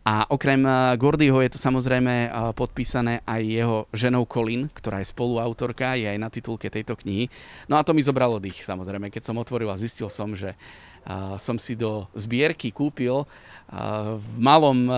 A 0.00 0.24
okrem 0.32 0.64
eh, 0.64 0.96
Gordyho 0.96 1.44
je 1.44 1.52
to 1.52 1.60
samozrejme 1.60 2.14
eh, 2.26 2.30
podpísané 2.56 3.20
aj 3.28 3.42
jeho 3.44 3.76
ženou 3.92 4.24
Colin, 4.24 4.72
ktorá 4.72 5.04
je 5.04 5.12
spoluautorka, 5.12 6.00
je 6.00 6.08
aj 6.08 6.18
na 6.18 6.32
titulke 6.32 6.72
tejto 6.72 6.96
knihy. 6.96 7.28
No 7.68 7.76
a 7.76 7.84
to 7.84 7.92
mi 7.92 8.00
zobralo 8.00 8.40
dých, 8.40 8.64
samozrejme. 8.64 9.12
Keď 9.12 9.28
som 9.28 9.36
otvoril 9.36 9.68
a 9.68 9.76
zistil 9.76 10.08
som, 10.08 10.32
že 10.32 10.56
uh, 10.56 11.36
som 11.36 11.60
si 11.60 11.76
do 11.76 12.08
zbierky 12.16 12.72
kúpil 12.72 13.28
v 13.70 14.34
malom 14.42 14.90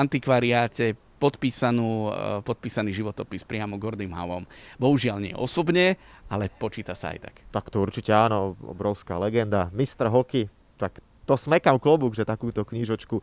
antikvariáte 0.00 0.96
podpísanú, 1.20 2.08
podpísaný 2.48 2.96
životopis 2.96 3.44
priamo 3.44 3.76
Gordym 3.76 4.16
Hovom. 4.16 4.48
Bohužiaľ 4.80 5.20
nie 5.20 5.34
osobne, 5.36 6.00
ale 6.32 6.48
počíta 6.48 6.96
sa 6.96 7.12
aj 7.12 7.28
tak. 7.28 7.34
Tak 7.52 7.68
to 7.68 7.84
určite 7.84 8.16
áno, 8.16 8.56
obrovská 8.64 9.20
legenda. 9.20 9.68
Mistr 9.76 10.08
hoky, 10.08 10.48
tak 10.80 11.04
to 11.26 11.34
smekám 11.34 11.82
klobúk, 11.82 12.14
že 12.14 12.22
takúto 12.22 12.62
knižočku 12.62 13.18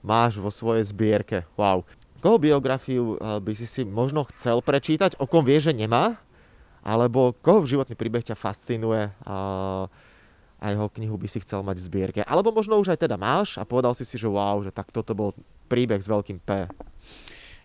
máš 0.00 0.38
vo 0.38 0.48
svojej 0.48 0.86
zbierke. 0.86 1.42
Wow. 1.58 1.82
Koho 2.22 2.38
biografiu 2.38 3.18
eh, 3.18 3.42
by 3.42 3.52
si 3.58 3.66
si 3.66 3.82
možno 3.82 4.22
chcel 4.32 4.62
prečítať, 4.62 5.18
o 5.18 5.26
kom 5.26 5.42
vie, 5.42 5.58
že 5.58 5.74
nemá? 5.74 6.22
Alebo 6.86 7.34
koho 7.42 7.66
životný 7.66 7.98
príbeh 7.98 8.22
ťa 8.22 8.38
fascinuje 8.38 9.10
a, 9.26 9.36
a 10.62 10.64
jeho 10.72 10.88
knihu 10.94 11.18
by 11.18 11.26
si 11.26 11.42
chcel 11.42 11.60
mať 11.66 11.82
v 11.82 11.86
zbierke? 11.90 12.20
Alebo 12.22 12.54
možno 12.54 12.78
už 12.78 12.94
aj 12.94 13.02
teda 13.04 13.18
máš 13.18 13.58
a 13.58 13.66
povedal 13.66 13.92
si 13.92 14.06
si, 14.06 14.14
že 14.14 14.30
wow, 14.30 14.62
že 14.62 14.70
tak 14.70 14.88
toto 14.94 15.12
bol 15.12 15.34
príbeh 15.68 16.00
s 16.00 16.08
veľkým 16.08 16.38
P. 16.40 16.70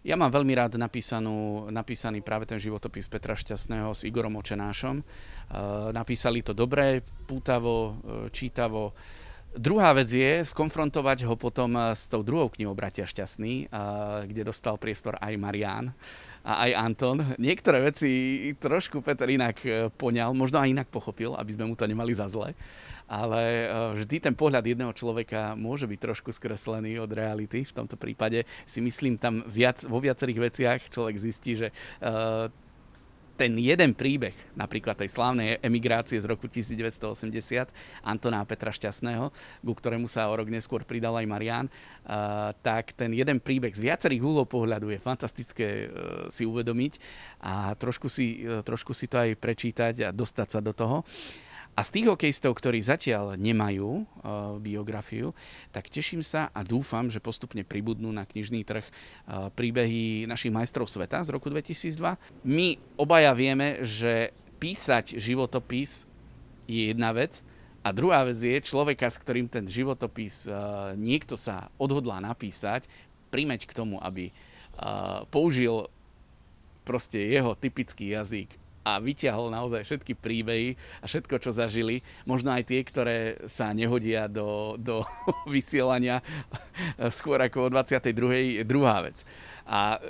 Ja 0.03 0.19
mám 0.19 0.35
veľmi 0.35 0.51
rád 0.51 0.75
napísanú, 0.75 1.71
napísaný 1.71 2.19
práve 2.19 2.43
ten 2.43 2.59
životopis 2.59 3.07
Petra 3.07 3.39
Šťastného 3.39 3.95
s 3.95 4.03
Igorom 4.03 4.35
Očenášom. 4.35 4.99
E, 4.99 5.03
napísali 5.95 6.43
to 6.43 6.51
dobre, 6.51 6.99
pútavo, 7.23 7.95
e, 8.03 8.27
čítavo. 8.27 8.91
Druhá 9.53 9.93
vec 9.93 10.09
je 10.09 10.41
skonfrontovať 10.49 11.29
ho 11.29 11.37
potom 11.37 11.77
eh, 11.77 11.93
s 11.93 12.09
tou 12.09 12.25
druhou 12.25 12.49
knihou 12.49 12.73
Bratia 12.73 13.05
šťastný, 13.05 13.53
eh, 13.53 13.69
kde 14.25 14.49
dostal 14.49 14.81
priestor 14.81 15.13
aj 15.21 15.37
Marian 15.37 15.93
a 16.41 16.65
aj 16.65 16.71
Anton. 16.73 17.17
Niektoré 17.37 17.85
veci 17.85 18.09
trošku 18.57 19.05
Peter 19.05 19.29
inak 19.29 19.61
eh, 19.61 19.93
poňal, 19.93 20.33
možno 20.33 20.57
aj 20.57 20.73
inak 20.73 20.87
pochopil, 20.89 21.37
aby 21.37 21.53
sme 21.53 21.69
mu 21.69 21.77
to 21.77 21.85
nemali 21.85 22.17
za 22.17 22.25
zle. 22.25 22.57
Ale 23.03 23.67
vždy 23.99 24.31
ten 24.31 24.33
pohľad 24.33 24.63
jedného 24.63 24.89
človeka 24.95 25.59
môže 25.59 25.85
byť 25.85 25.99
trošku 26.01 26.33
skreslený 26.33 26.97
od 27.03 27.11
reality. 27.11 27.67
V 27.67 27.75
tomto 27.75 27.99
prípade 27.99 28.47
si 28.63 28.79
myslím 28.79 29.19
tam 29.19 29.43
viac, 29.43 29.83
vo 29.85 29.99
viacerých 29.99 30.39
veciach 30.39 30.79
človek 30.87 31.19
zistí, 31.19 31.59
že 31.59 31.67
ten 33.43 33.59
jeden 33.59 33.91
príbeh, 33.91 34.55
napríklad 34.55 34.95
tej 34.95 35.11
slávnej 35.11 35.59
emigrácie 35.59 36.15
z 36.15 36.23
roku 36.23 36.47
1980 36.47 37.67
Antoná 38.07 38.39
Petra 38.47 38.71
Šťastného, 38.71 39.35
ku 39.59 39.73
ktorému 39.75 40.07
sa 40.07 40.31
o 40.31 40.33
rok 40.39 40.47
neskôr 40.47 40.87
pridal 40.87 41.19
aj 41.19 41.27
Marian, 41.27 41.67
tak 42.63 42.95
ten 42.95 43.11
jeden 43.11 43.43
príbeh 43.43 43.75
z 43.75 43.83
viacerých 43.83 44.23
úhlov 44.23 44.47
pohľadu 44.47 44.95
je 44.95 44.99
fantastické 45.03 45.67
uh, 45.67 46.31
si 46.31 46.47
uvedomiť 46.47 46.93
a 47.43 47.75
trošku 47.75 48.07
si, 48.07 48.47
uh, 48.47 48.63
trošku 48.63 48.95
si 48.95 49.11
to 49.11 49.19
aj 49.19 49.35
prečítať 49.35 50.07
a 50.07 50.09
dostať 50.15 50.47
sa 50.47 50.59
do 50.63 50.71
toho. 50.71 51.03
A 51.73 51.81
z 51.81 51.89
tých 51.89 52.05
hokejistov, 52.05 52.53
ktorí 52.53 52.85
zatiaľ 52.85 53.33
nemajú 53.33 54.05
uh, 54.05 54.05
biografiu, 54.61 55.33
tak 55.73 55.89
teším 55.89 56.21
sa 56.21 56.53
a 56.53 56.61
dúfam, 56.61 57.09
že 57.09 57.17
postupne 57.17 57.65
pribudnú 57.65 58.13
na 58.13 58.29
knižný 58.29 58.61
trh 58.61 58.85
uh, 58.85 59.49
príbehy 59.49 60.29
našich 60.29 60.53
majstrov 60.53 60.85
sveta 60.85 61.25
z 61.25 61.33
roku 61.33 61.49
2002. 61.49 61.97
My 62.45 62.77
obaja 62.93 63.33
vieme, 63.33 63.81
že 63.81 64.37
písať 64.61 65.17
životopis 65.17 66.05
je 66.69 66.93
jedna 66.93 67.09
vec 67.09 67.41
a 67.81 67.89
druhá 67.89 68.21
vec 68.21 68.37
je 68.37 68.61
človeka, 68.61 69.09
s 69.09 69.17
ktorým 69.17 69.49
ten 69.49 69.65
životopis 69.65 70.45
uh, 70.45 70.93
niekto 70.93 71.33
sa 71.33 71.73
odhodlá 71.81 72.21
napísať, 72.21 72.85
primeť 73.33 73.65
k 73.65 73.73
tomu, 73.73 73.97
aby 73.97 74.29
použil 75.29 75.85
proste 76.81 77.21
jeho 77.21 77.53
typický 77.53 78.13
jazyk 78.17 78.62
a 78.83 78.99
vyťahol 78.99 79.47
naozaj 79.49 79.87
všetky 79.87 80.13
príbehy 80.19 80.75
a 80.99 81.07
všetko, 81.07 81.39
čo 81.39 81.55
zažili. 81.55 82.03
Možno 82.27 82.51
aj 82.51 82.67
tie, 82.67 82.83
ktoré 82.83 83.39
sa 83.47 83.71
nehodia 83.71 84.27
do, 84.27 84.75
do 84.75 85.07
vysielania 85.49 86.19
skôr 87.11 87.39
ako 87.39 87.67
o 87.67 87.71
22. 87.71 88.67
druhá 88.67 89.07
vec. 89.07 89.23
A 89.63 90.03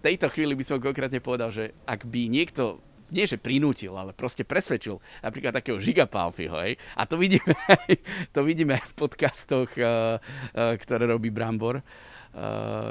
tejto 0.00 0.32
chvíli 0.32 0.56
by 0.56 0.64
som 0.64 0.78
konkrétne 0.78 1.20
povedal, 1.20 1.52
že 1.52 1.76
ak 1.84 2.08
by 2.08 2.30
niekto 2.30 2.80
nie 3.06 3.22
že 3.22 3.38
prinútil, 3.38 3.94
ale 3.94 4.10
proste 4.10 4.42
presvedčil 4.42 4.98
napríklad 5.22 5.54
takého 5.54 5.78
Žigapalfiho, 5.78 6.58
hej? 6.66 6.74
A 6.98 7.06
to 7.06 7.14
vidíme 7.14 7.54
aj, 7.78 7.90
to 8.34 8.40
vidíme 8.42 8.74
aj 8.74 8.86
v 8.90 8.94
podcastoch, 8.98 9.70
uh, 9.78 10.18
uh, 10.18 10.74
ktoré 10.74 11.06
robí 11.06 11.30
Brambor, 11.30 11.86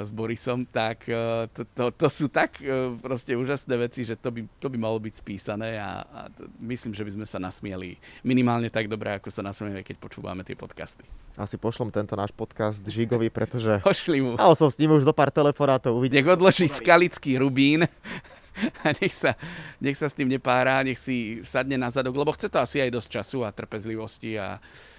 s 0.02 0.10
Borisom, 0.10 0.66
tak 0.66 1.06
uh, 1.06 1.46
to, 1.54 1.70
to, 1.70 1.94
to 1.94 2.08
sú 2.10 2.26
tak 2.34 2.58
uh, 2.66 2.98
proste 2.98 3.38
úžasné 3.38 3.78
veci, 3.78 4.02
že 4.02 4.18
to 4.18 4.34
by, 4.34 4.42
to 4.58 4.68
by 4.74 4.78
malo 4.82 4.98
byť 4.98 5.14
spísané 5.22 5.78
a, 5.78 6.02
a 6.02 6.22
myslím, 6.66 6.98
že 6.98 7.06
by 7.06 7.12
sme 7.14 7.26
sa 7.30 7.38
nasmieli 7.38 8.02
minimálne 8.26 8.74
tak 8.74 8.90
dobre, 8.90 9.14
ako 9.14 9.30
sa 9.30 9.46
nasmieme, 9.46 9.86
keď 9.86 10.02
počúvame 10.02 10.42
tie 10.42 10.58
podcasty. 10.58 11.06
Asi 11.38 11.62
pošlom 11.62 11.94
tento 11.94 12.18
náš 12.18 12.34
podcast 12.34 12.82
Žigovi, 12.82 13.30
pretože... 13.30 13.78
Pošli 13.86 14.18
mu. 14.26 14.34
Mal 14.34 14.54
som 14.58 14.66
s 14.66 14.82
ním 14.82 14.98
už 14.98 15.06
zo 15.06 15.14
pár 15.14 15.30
telefonátov. 15.30 15.94
Uvidím. 15.94 16.26
Nech 16.26 16.34
odloží 16.34 16.66
skalický 16.66 17.38
rubín 17.38 17.86
a 18.82 18.88
nech 18.98 19.14
sa, 19.14 19.38
nech 19.78 19.94
sa 19.94 20.10
s 20.10 20.18
tým 20.18 20.26
nepára, 20.26 20.82
nech 20.82 20.98
si 20.98 21.46
sadne 21.46 21.78
na 21.78 21.94
zadok, 21.94 22.18
lebo 22.18 22.34
chce 22.34 22.50
to 22.50 22.58
asi 22.58 22.82
aj 22.82 22.90
dosť 22.90 23.10
času 23.22 23.46
a 23.46 23.54
trpezlivosti 23.54 24.42
a 24.42 24.58
E, 24.58 24.95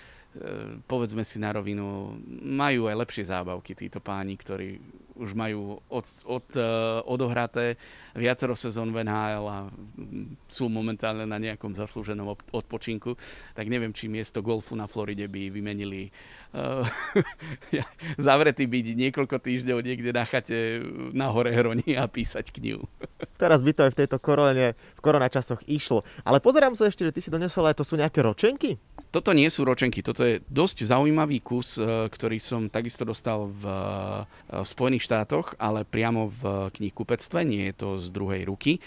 povedzme 0.85 1.25
si 1.25 1.41
na 1.41 1.53
rovinu, 1.53 2.17
majú 2.45 2.89
aj 2.89 2.97
lepšie 3.07 3.25
zábavky 3.33 3.73
títo 3.73 4.01
páni, 4.05 4.37
ktorí 4.37 4.77
už 5.17 5.33
majú 5.33 5.81
od, 5.89 6.05
od, 6.29 6.47
uh, 6.61 7.01
odohraté 7.09 7.81
viacero 8.13 8.53
sezón 8.53 8.93
v 8.93 9.05
NHL 9.05 9.45
a 9.49 9.59
sú 10.49 10.69
momentálne 10.69 11.25
na 11.25 11.41
nejakom 11.41 11.73
zaslúženom 11.73 12.37
odpočinku, 12.53 13.17
tak 13.57 13.67
neviem, 13.73 13.97
či 13.97 14.13
miesto 14.13 14.45
golfu 14.45 14.77
na 14.77 14.85
Floride 14.85 15.25
by 15.29 15.49
vymenili 15.49 16.13
uh, 16.57 16.85
zavretý 18.21 18.69
byť 18.69 18.87
niekoľko 18.97 19.37
týždňov 19.41 19.79
niekde 19.81 20.11
na 20.13 20.25
chate 20.25 20.85
na 21.17 21.33
hore 21.33 21.53
hroni 21.53 21.97
a 21.97 22.09
písať 22.09 22.53
knihu. 22.61 22.85
Teraz 23.41 23.65
by 23.65 23.73
to 23.73 23.85
aj 23.89 23.93
v 23.97 23.99
tejto 24.05 24.17
korone, 24.21 24.77
v 24.77 25.01
koronačasoch 25.01 25.65
išlo. 25.69 26.05
Ale 26.25 26.41
pozerám 26.41 26.77
sa 26.77 26.89
ešte, 26.89 27.09
že 27.09 27.13
ty 27.13 27.21
si 27.25 27.33
donesol 27.33 27.69
aj 27.69 27.81
to 27.81 27.85
sú 27.85 27.97
nejaké 27.97 28.21
ročenky? 28.21 28.77
Toto 29.15 29.31
nie 29.31 29.47
sú 29.49 29.63
ročenky, 29.63 30.03
toto 30.03 30.27
je 30.27 30.43
dosť 30.51 30.91
zaujímavý 30.91 31.39
kus, 31.39 31.79
e, 31.79 32.11
ktorý 32.11 32.43
som 32.43 32.67
takisto 32.67 33.07
dostal 33.07 33.47
v, 33.49 33.65
e, 33.65 34.61
v 34.61 34.67
Spojených 34.67 35.07
štátoch, 35.07 35.55
ale 35.57 35.87
priamo 35.87 36.29
v 36.29 36.69
knihkupectve, 36.75 37.47
nie 37.47 37.71
je 37.71 37.75
to 37.79 37.89
z 38.03 38.11
druhej 38.11 38.43
ruky. 38.45 38.83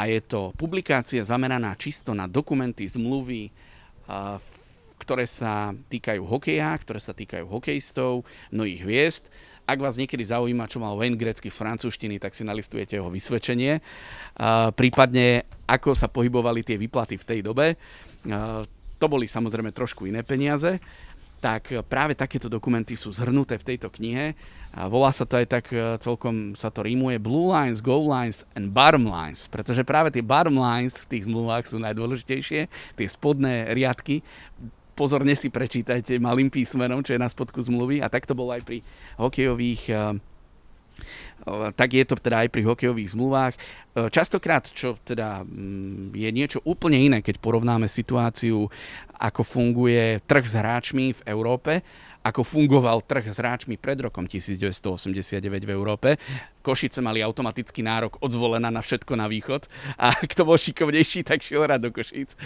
A 0.00 0.08
je 0.08 0.24
to 0.24 0.56
publikácia 0.56 1.20
zameraná 1.20 1.76
čisto 1.76 2.16
na 2.16 2.24
dokumenty, 2.24 2.88
zmluvy, 2.88 3.46
e, 3.46 3.50
ktoré 5.00 5.24
sa 5.28 5.76
týkajú 5.76 6.24
hokeja, 6.24 6.72
ktoré 6.80 7.00
sa 7.00 7.12
týkajú 7.12 7.44
hokejistov, 7.48 8.24
mnohých 8.52 8.80
hviezd. 8.84 9.24
Ak 9.68 9.78
vás 9.78 10.00
niekedy 10.00 10.26
zaujíma, 10.26 10.66
čo 10.66 10.82
mal 10.82 10.98
Wayne 10.98 11.20
Gretzky 11.20 11.46
z 11.46 11.60
francúzštiny, 11.62 12.18
tak 12.18 12.34
si 12.34 12.42
nalistujete 12.42 12.98
jeho 12.98 13.06
vysvedčenie. 13.06 13.78
Prípadne, 14.74 15.46
ako 15.70 15.94
sa 15.94 16.10
pohybovali 16.10 16.66
tie 16.66 16.74
výplaty 16.74 17.14
v 17.14 17.28
tej 17.28 17.40
dobe 17.46 17.78
to 19.00 19.08
boli 19.08 19.24
samozrejme 19.24 19.72
trošku 19.72 20.04
iné 20.04 20.20
peniaze, 20.20 20.76
tak 21.40 21.72
práve 21.88 22.12
takéto 22.12 22.52
dokumenty 22.52 22.92
sú 23.00 23.08
zhrnuté 23.08 23.56
v 23.56 23.74
tejto 23.74 23.88
knihe. 23.88 24.36
A 24.76 24.86
volá 24.86 25.08
sa 25.10 25.24
to 25.24 25.40
aj 25.40 25.46
tak, 25.48 25.72
e, 25.72 25.96
celkom 25.98 26.52
sa 26.54 26.68
to 26.68 26.84
rímuje 26.84 27.16
Blue 27.16 27.48
Lines, 27.48 27.80
Goal 27.80 28.06
Lines 28.06 28.44
and 28.52 28.70
Bottom 28.70 29.08
Lines, 29.08 29.48
pretože 29.48 29.82
práve 29.82 30.12
tie 30.12 30.22
bottom 30.22 30.60
lines 30.60 30.94
v 31.00 31.16
tých 31.16 31.26
zmluvách 31.26 31.66
sú 31.66 31.80
najdôležitejšie, 31.82 32.60
tie 32.70 33.06
spodné 33.08 33.72
riadky, 33.74 34.22
pozorne 34.94 35.32
si 35.32 35.48
prečítajte 35.48 36.20
malým 36.20 36.52
písmenom, 36.52 37.00
čo 37.00 37.16
je 37.16 37.24
na 37.24 37.26
spodku 37.26 37.58
zmluvy 37.58 38.04
a 38.04 38.12
tak 38.12 38.28
to 38.28 38.36
bolo 38.36 38.52
aj 38.52 38.62
pri 38.62 38.84
hokejových 39.16 39.82
e, 39.90 39.94
tak 41.76 41.96
je 41.96 42.04
to 42.04 42.14
teda 42.20 42.46
aj 42.46 42.48
pri 42.52 42.62
hokejových 42.68 43.12
zmluvách. 43.16 43.54
Častokrát, 44.12 44.70
čo 44.70 45.00
teda 45.02 45.42
mm, 45.42 46.14
je 46.14 46.30
niečo 46.30 46.58
úplne 46.62 47.00
iné, 47.00 47.18
keď 47.24 47.42
porovnáme 47.42 47.90
situáciu, 47.90 48.70
ako 49.20 49.42
funguje 49.44 50.24
trh 50.24 50.44
s 50.46 50.54
hráčmi 50.56 51.12
v 51.12 51.20
Európe, 51.28 51.84
ako 52.20 52.44
fungoval 52.44 53.00
trh 53.04 53.32
s 53.32 53.40
hráčmi 53.40 53.80
pred 53.80 53.96
rokom 54.00 54.28
1989 54.28 55.40
v 55.40 55.72
Európe. 55.72 56.08
Košice 56.60 57.00
mali 57.00 57.24
automatický 57.24 57.80
nárok 57.80 58.20
odzvolená 58.20 58.68
na 58.68 58.84
všetko 58.84 59.16
na 59.16 59.24
východ 59.28 59.68
a 59.96 60.12
kto 60.32 60.44
bol 60.44 60.60
šikovnejší, 60.60 61.24
tak 61.24 61.40
šiel 61.40 61.64
rád 61.64 61.88
do 61.88 61.90
Košíc. 61.92 62.36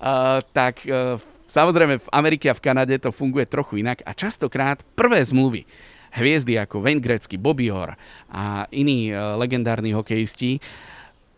Uh, 0.00 0.44
tak 0.52 0.84
uh, 0.84 1.16
samozrejme 1.48 2.00
v 2.00 2.08
Amerike 2.12 2.52
a 2.52 2.56
v 2.56 2.64
Kanade 2.64 2.96
to 3.00 3.12
funguje 3.12 3.48
trochu 3.48 3.80
inak 3.80 4.04
a 4.04 4.12
častokrát 4.12 4.84
prvé 4.96 5.24
zmluvy 5.24 5.64
hviezdy 6.12 6.60
ako 6.60 6.84
Wayne 6.84 7.00
Gretzky, 7.00 7.40
Bobby 7.40 7.72
Orr 7.72 7.96
a 8.28 8.68
iní 8.70 9.12
uh, 9.12 9.36
legendárni 9.40 9.96
hokejisti 9.96 10.60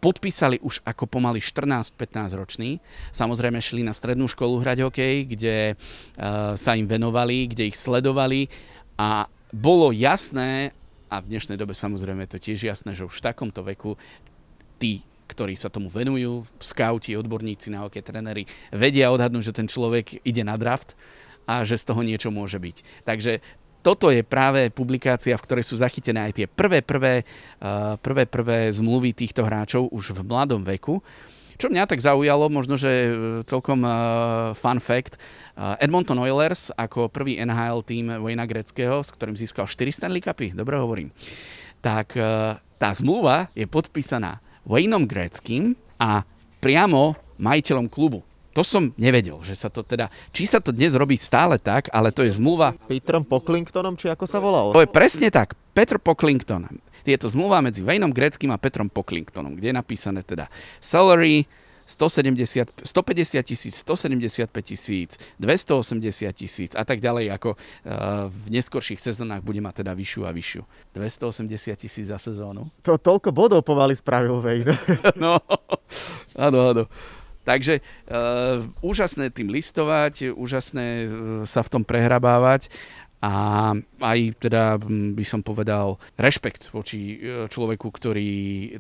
podpísali 0.03 0.61
už 0.61 0.85
ako 0.85 1.09
pomaly 1.09 1.41
14-15 1.41 2.37
roční. 2.37 2.77
Samozrejme 3.09 3.57
šli 3.57 3.81
na 3.81 3.97
strednú 3.97 4.29
školu 4.29 4.61
hrať 4.61 4.85
hokej, 4.85 5.15
kde 5.33 5.57
uh, 5.73 6.53
sa 6.61 6.77
im 6.77 6.85
venovali, 6.85 7.49
kde 7.49 7.73
ich 7.73 7.81
sledovali 7.81 8.53
a 9.01 9.25
bolo 9.55 9.95
jasné, 9.95 10.77
a 11.09 11.23
v 11.23 11.31
dnešnej 11.31 11.55
dobe 11.55 11.79
samozrejme 11.79 12.27
je 12.27 12.33
to 12.35 12.43
tiež 12.43 12.61
jasné, 12.67 12.91
že 12.91 13.07
už 13.07 13.23
v 13.23 13.27
takomto 13.31 13.63
veku 13.63 13.95
tí 14.83 15.07
ktorí 15.25 15.57
sa 15.57 15.73
tomu 15.73 15.89
venujú, 15.89 16.45
skauti, 16.61 17.17
odborníci 17.17 17.73
na 17.73 17.89
hokej, 17.89 18.05
trenery, 18.05 18.45
vedia 18.71 19.09
odhadnúť, 19.09 19.51
že 19.51 19.57
ten 19.57 19.67
človek 19.67 20.21
ide 20.21 20.45
na 20.45 20.55
draft 20.61 20.93
a 21.49 21.65
že 21.65 21.81
z 21.81 21.85
toho 21.89 22.05
niečo 22.05 22.29
môže 22.29 22.61
byť. 22.61 22.77
Takže 23.09 23.41
toto 23.85 24.09
je 24.09 24.25
práve 24.25 24.73
publikácia, 24.73 25.37
v 25.37 25.44
ktorej 25.44 25.68
sú 25.68 25.77
zachytené 25.77 26.25
aj 26.25 26.33
tie 26.33 26.47
prvé, 26.49 26.81
prvé, 26.81 27.29
uh, 27.61 28.01
prvé, 28.01 28.25
prvé 28.25 28.73
zmluvy 28.73 29.12
týchto 29.12 29.44
hráčov 29.44 29.92
už 29.92 30.16
v 30.16 30.25
mladom 30.25 30.64
veku. 30.64 31.05
Čo 31.55 31.68
mňa 31.70 31.85
tak 31.87 32.01
zaujalo, 32.01 32.49
možno, 32.49 32.81
že 32.81 32.88
uh, 32.88 33.12
celkom 33.44 33.85
uh, 33.85 34.57
fun 34.57 34.81
fact, 34.81 35.20
Edmonton 35.55 36.18
Oilers 36.18 36.75
ako 36.75 37.07
prvý 37.07 37.38
NHL 37.38 37.87
tým 37.87 38.11
Wayna 38.11 38.42
Greckého, 38.42 38.99
s 39.07 39.14
ktorým 39.14 39.38
získal 39.38 39.70
4 39.70 40.03
Stanley 40.03 40.18
Cupy, 40.18 40.51
dobre 40.51 40.75
hovorím, 40.83 41.14
tak 41.79 42.18
tá 42.75 42.90
zmluva 42.90 43.55
je 43.55 43.62
podpísaná 43.62 44.42
Wayneom 44.66 45.07
Greckým 45.07 45.79
a 45.94 46.27
priamo 46.59 47.14
majiteľom 47.38 47.87
klubu. 47.87 48.27
To 48.55 48.62
som 48.62 48.95
nevedel, 48.95 49.43
že 49.43 49.59
sa 49.59 49.67
to 49.67 49.83
teda, 49.83 50.07
či 50.31 50.47
sa 50.47 50.62
to 50.62 50.71
dnes 50.71 50.95
robí 50.95 51.19
stále 51.19 51.59
tak, 51.59 51.90
ale 51.90 52.14
to 52.14 52.23
je 52.23 52.38
zmluva... 52.38 52.79
Petrom 52.87 53.27
Pocklingtonom, 53.27 53.99
či 53.99 54.07
ako 54.07 54.25
sa 54.31 54.38
volal? 54.38 54.71
To 54.71 54.83
je 54.83 54.87
presne 54.87 55.27
tak, 55.35 55.59
Petr 55.75 55.99
Pocklington. 55.99 56.71
Je 57.03 57.19
to 57.19 57.27
zmluva 57.27 57.59
medzi 57.61 57.83
Wayneom 57.83 58.14
Greckým 58.14 58.55
a 58.55 58.59
Petrom 58.62 58.87
Pocklingtonom, 58.87 59.59
kde 59.59 59.75
je 59.75 59.77
napísané 59.77 60.23
teda 60.23 60.47
salary, 60.79 61.51
170, 61.85 62.81
150 62.81 63.43
tisíc, 63.45 63.75
175 63.85 64.49
tisíc, 64.64 65.21
280 65.37 66.33
tisíc 66.33 66.73
a 66.73 66.81
tak 66.87 67.05
ďalej, 67.05 67.29
ako 67.37 67.61
uh, 67.61 68.33
v 68.33 68.47
neskorších 68.57 68.97
sezónach 68.97 69.45
bude 69.45 69.61
mať 69.61 69.85
teda 69.85 69.93
vyššiu 69.93 70.23
a 70.25 70.33
vyššiu. 70.33 70.62
280 70.97 71.77
tisíc 71.77 72.09
za 72.09 72.17
sezónu. 72.17 72.73
To 72.88 72.97
toľko 72.97 73.37
bodov 73.37 73.69
pomaly 73.69 73.93
spravil 73.93 74.40
Wayne. 74.40 74.73
no, 75.21 75.37
áno, 76.33 76.59
áno. 76.73 76.85
Takže 77.44 77.85
uh, 77.85 78.64
úžasné 78.80 79.28
tým 79.28 79.52
listovať, 79.52 80.33
úžasné 80.33 80.87
uh, 81.04 81.09
sa 81.44 81.61
v 81.61 81.68
tom 81.68 81.83
prehrabávať 81.85 82.72
a 83.24 83.72
aj 84.04 84.18
teda 84.37 84.76
by 85.16 85.24
som 85.24 85.40
povedal 85.40 85.96
rešpekt 86.20 86.68
voči 86.76 87.16
človeku, 87.48 87.88
ktorý 87.88 88.33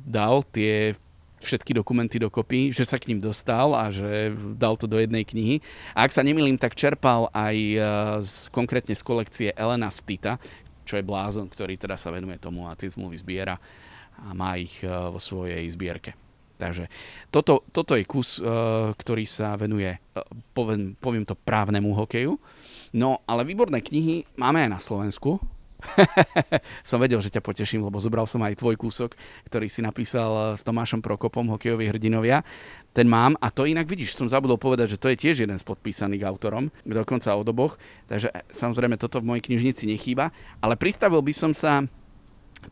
dal 0.04 0.44
tie 0.52 0.92
všetky 1.40 1.72
dokumenty 1.72 2.20
dokopy, 2.20 2.68
že 2.68 2.84
sa 2.84 3.00
k 3.00 3.08
ním 3.08 3.24
dostal 3.24 3.72
a 3.72 3.88
že 3.88 4.36
dal 4.56 4.76
to 4.76 4.84
do 4.84 5.00
jednej 5.00 5.24
knihy. 5.24 5.64
A 5.96 6.04
ak 6.04 6.12
sa 6.12 6.20
nemýlim, 6.20 6.60
tak 6.60 6.76
čerpal 6.76 7.32
aj 7.32 7.56
z, 8.20 8.34
konkrétne 8.52 8.92
z 8.92 9.00
kolekcie 9.04 9.48
Elena 9.56 9.88
Stita, 9.88 10.36
čo 10.84 11.00
je 11.00 11.04
blázon, 11.04 11.48
ktorý 11.48 11.80
teda 11.80 11.96
sa 11.96 12.12
venuje 12.12 12.36
tomu 12.36 12.68
a 12.68 12.76
tie 12.76 12.92
zmluvy 12.92 13.16
zbiera 13.20 13.56
a 14.24 14.36
má 14.36 14.60
ich 14.60 14.84
vo 14.84 15.20
svojej 15.20 15.64
zbierke. 15.72 16.16
Takže 16.64 16.88
toto, 17.28 17.60
toto 17.68 17.92
je 17.92 18.08
kus, 18.08 18.40
ktorý 18.96 19.28
sa 19.28 19.52
venuje, 19.60 20.00
poviem, 20.56 20.96
poviem 20.96 21.28
to, 21.28 21.36
právnemu 21.36 21.92
hokeju. 21.92 22.40
No, 22.96 23.20
ale 23.28 23.44
výborné 23.44 23.84
knihy 23.84 24.24
máme 24.40 24.64
aj 24.64 24.70
na 24.72 24.80
Slovensku. 24.80 25.36
som 26.88 26.96
vedel, 26.96 27.20
že 27.20 27.28
ťa 27.28 27.44
poteším, 27.44 27.84
lebo 27.84 28.00
zobral 28.00 28.24
som 28.24 28.40
aj 28.40 28.56
tvoj 28.56 28.80
kúsok, 28.80 29.12
ktorý 29.52 29.68
si 29.68 29.84
napísal 29.84 30.56
s 30.56 30.64
Tomášom 30.64 31.04
Prokopom, 31.04 31.52
hokejoví 31.52 31.84
hrdinovia. 31.84 32.40
Ten 32.96 33.04
mám 33.04 33.36
a 33.44 33.52
to 33.52 33.68
inak 33.68 33.84
vidíš, 33.84 34.16
som 34.16 34.24
zabudol 34.24 34.56
povedať, 34.56 34.96
že 34.96 35.00
to 35.02 35.12
je 35.12 35.20
tiež 35.20 35.44
jeden 35.44 35.60
z 35.60 35.66
podpísaných 35.68 36.24
autorom, 36.24 36.72
dokonca 36.88 37.36
od 37.36 37.44
oboch, 37.44 37.76
takže 38.08 38.32
samozrejme 38.48 38.96
toto 38.96 39.20
v 39.20 39.28
mojej 39.34 39.44
knižnici 39.52 39.84
nechýba, 39.84 40.32
ale 40.64 40.80
pristavil 40.80 41.20
by 41.20 41.34
som 41.36 41.52
sa 41.52 41.84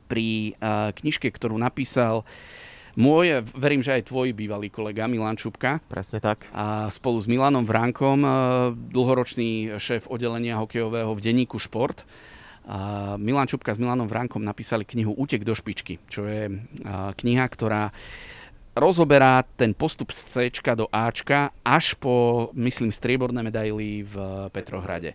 pri 0.09 0.57
uh, 0.57 0.88
knižke, 0.96 1.28
ktorú 1.28 1.59
napísal 1.61 2.24
uh, 2.24 2.62
môj, 2.96 3.46
verím, 3.57 3.81
že 3.81 3.96
aj 3.96 4.09
tvoj 4.12 4.33
bývalý 4.37 4.68
kolega 4.68 5.09
Milan 5.09 5.38
Čupka. 5.38 5.81
Presne 5.88 6.18
tak. 6.20 6.46
A 6.52 6.88
spolu 6.92 7.20
s 7.20 7.31
Milanom 7.31 7.64
Vránkom, 7.64 8.18
e, 8.22 8.28
dlhoročný 8.92 9.78
šéf 9.81 10.09
oddelenia 10.09 10.61
hokejového 10.61 11.12
v 11.12 11.20
denníku 11.20 11.57
Šport. 11.57 12.05
A 12.68 13.14
Milan 13.18 13.50
Čupka 13.50 13.74
s 13.74 13.83
Milanom 13.83 14.07
Vránkom 14.07 14.44
napísali 14.44 14.87
knihu 14.87 15.16
Útek 15.18 15.42
do 15.42 15.57
špičky, 15.57 15.98
čo 16.07 16.28
je 16.28 16.48
e, 16.48 16.52
kniha, 17.16 17.44
ktorá 17.48 17.90
rozoberá 18.72 19.44
ten 19.44 19.76
postup 19.76 20.12
z 20.16 20.48
C 20.48 20.72
do 20.72 20.88
Ačka 20.88 21.52
až 21.61 21.92
po, 22.00 22.48
myslím, 22.57 22.88
strieborné 22.88 23.44
medaily 23.44 24.05
v 24.05 24.14
Petrohrade. 24.48 25.12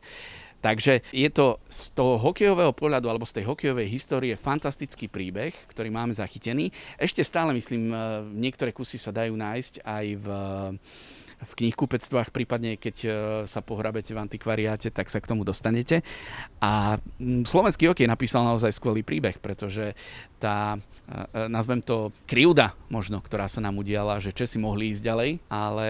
Takže 0.58 1.06
je 1.14 1.30
to 1.30 1.62
z 1.70 1.94
toho 1.94 2.18
hokejového 2.18 2.74
pohľadu 2.74 3.08
alebo 3.08 3.30
z 3.30 3.42
tej 3.42 3.46
hokejovej 3.46 3.88
histórie 3.94 4.34
fantastický 4.34 5.06
príbeh, 5.06 5.54
ktorý 5.70 5.94
máme 5.94 6.18
zachytený. 6.18 6.74
Ešte 6.98 7.22
stále, 7.22 7.54
myslím, 7.54 7.94
e, 7.94 7.98
niektoré 8.36 8.74
kusy 8.74 8.98
sa 8.98 9.14
dajú 9.14 9.38
nájsť 9.38 9.86
aj 9.86 10.06
v 10.18 10.28
v 11.38 11.52
knihkupectvách, 11.54 12.34
prípadne 12.34 12.82
keď 12.82 12.96
e, 13.06 13.10
sa 13.46 13.62
pohrabete 13.62 14.14
v 14.14 14.22
antikvariáte, 14.26 14.90
tak 14.90 15.12
sa 15.14 15.22
k 15.22 15.30
tomu 15.30 15.46
dostanete. 15.46 16.02
A 16.58 16.98
slovenský 17.22 17.94
hokej 17.94 18.10
napísal 18.10 18.42
naozaj 18.42 18.74
skvelý 18.74 19.06
príbeh, 19.06 19.38
pretože 19.38 19.94
tá 20.42 20.82
E, 21.08 21.48
nazvem 21.48 21.80
to 21.80 22.12
krivda 22.28 22.76
možno, 22.92 23.24
ktorá 23.24 23.48
sa 23.48 23.64
nám 23.64 23.80
udiala, 23.80 24.20
že 24.20 24.36
Česi 24.36 24.60
mohli 24.60 24.92
ísť 24.92 25.04
ďalej, 25.08 25.32
ale 25.48 25.88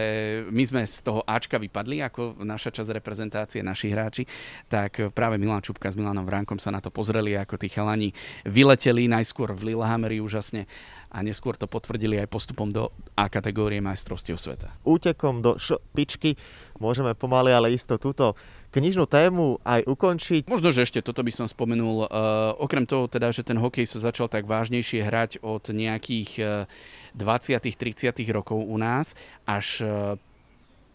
my 0.53 0.61
sme 0.61 0.81
z 0.85 1.01
toho 1.01 1.25
Ačka 1.25 1.57
vypadli 1.57 2.05
ako 2.05 2.45
naša 2.45 2.69
časť 2.69 2.93
reprezentácie, 2.93 3.65
naši 3.65 3.89
hráči, 3.89 4.23
tak 4.69 5.09
práve 5.17 5.41
Milan 5.41 5.65
Čupka 5.65 5.89
s 5.89 5.97
Milanom 5.97 6.21
Vránkom 6.21 6.61
sa 6.61 6.69
na 6.69 6.85
to 6.85 6.93
pozreli, 6.93 7.33
ako 7.33 7.57
tí 7.57 7.65
chalani 7.65 8.13
vyleteli 8.45 9.09
najskôr 9.09 9.57
v 9.57 9.73
Lillehammeri 9.73 10.21
úžasne 10.21 10.69
a 11.07 11.23
neskôr 11.23 11.55
to 11.55 11.65
potvrdili 11.65 12.19
aj 12.19 12.27
postupom 12.27 12.67
do 12.69 12.91
A 13.15 13.31
kategórie 13.31 13.79
majstrovstiev 13.79 14.35
sveta. 14.35 14.75
Útekom 14.83 15.39
do 15.39 15.55
špičky 15.55 16.35
môžeme 16.77 17.15
pomaly, 17.15 17.55
ale 17.55 17.73
isto 17.73 17.95
túto 17.95 18.35
knižnú 18.75 19.07
tému 19.07 19.63
aj 19.63 19.87
ukončiť. 19.87 20.51
Možno, 20.51 20.75
že 20.75 20.83
ešte 20.83 20.99
toto 20.99 21.23
by 21.23 21.31
som 21.31 21.47
spomenul. 21.47 22.05
Uh, 22.05 22.53
okrem 22.59 22.83
toho 22.83 23.07
teda, 23.07 23.31
že 23.31 23.47
ten 23.47 23.55
hokej 23.55 23.87
sa 23.87 24.03
začal 24.03 24.27
tak 24.27 24.43
vážnejšie 24.43 25.01
hrať 25.01 25.31
od 25.39 25.71
nejakých 25.71 26.31
uh, 26.43 27.15
20 27.15 27.63
30 27.63 28.13
rokov 28.29 28.59
u 28.59 28.75
nás, 28.75 29.15
až 29.47 29.67
uh, 29.81 29.89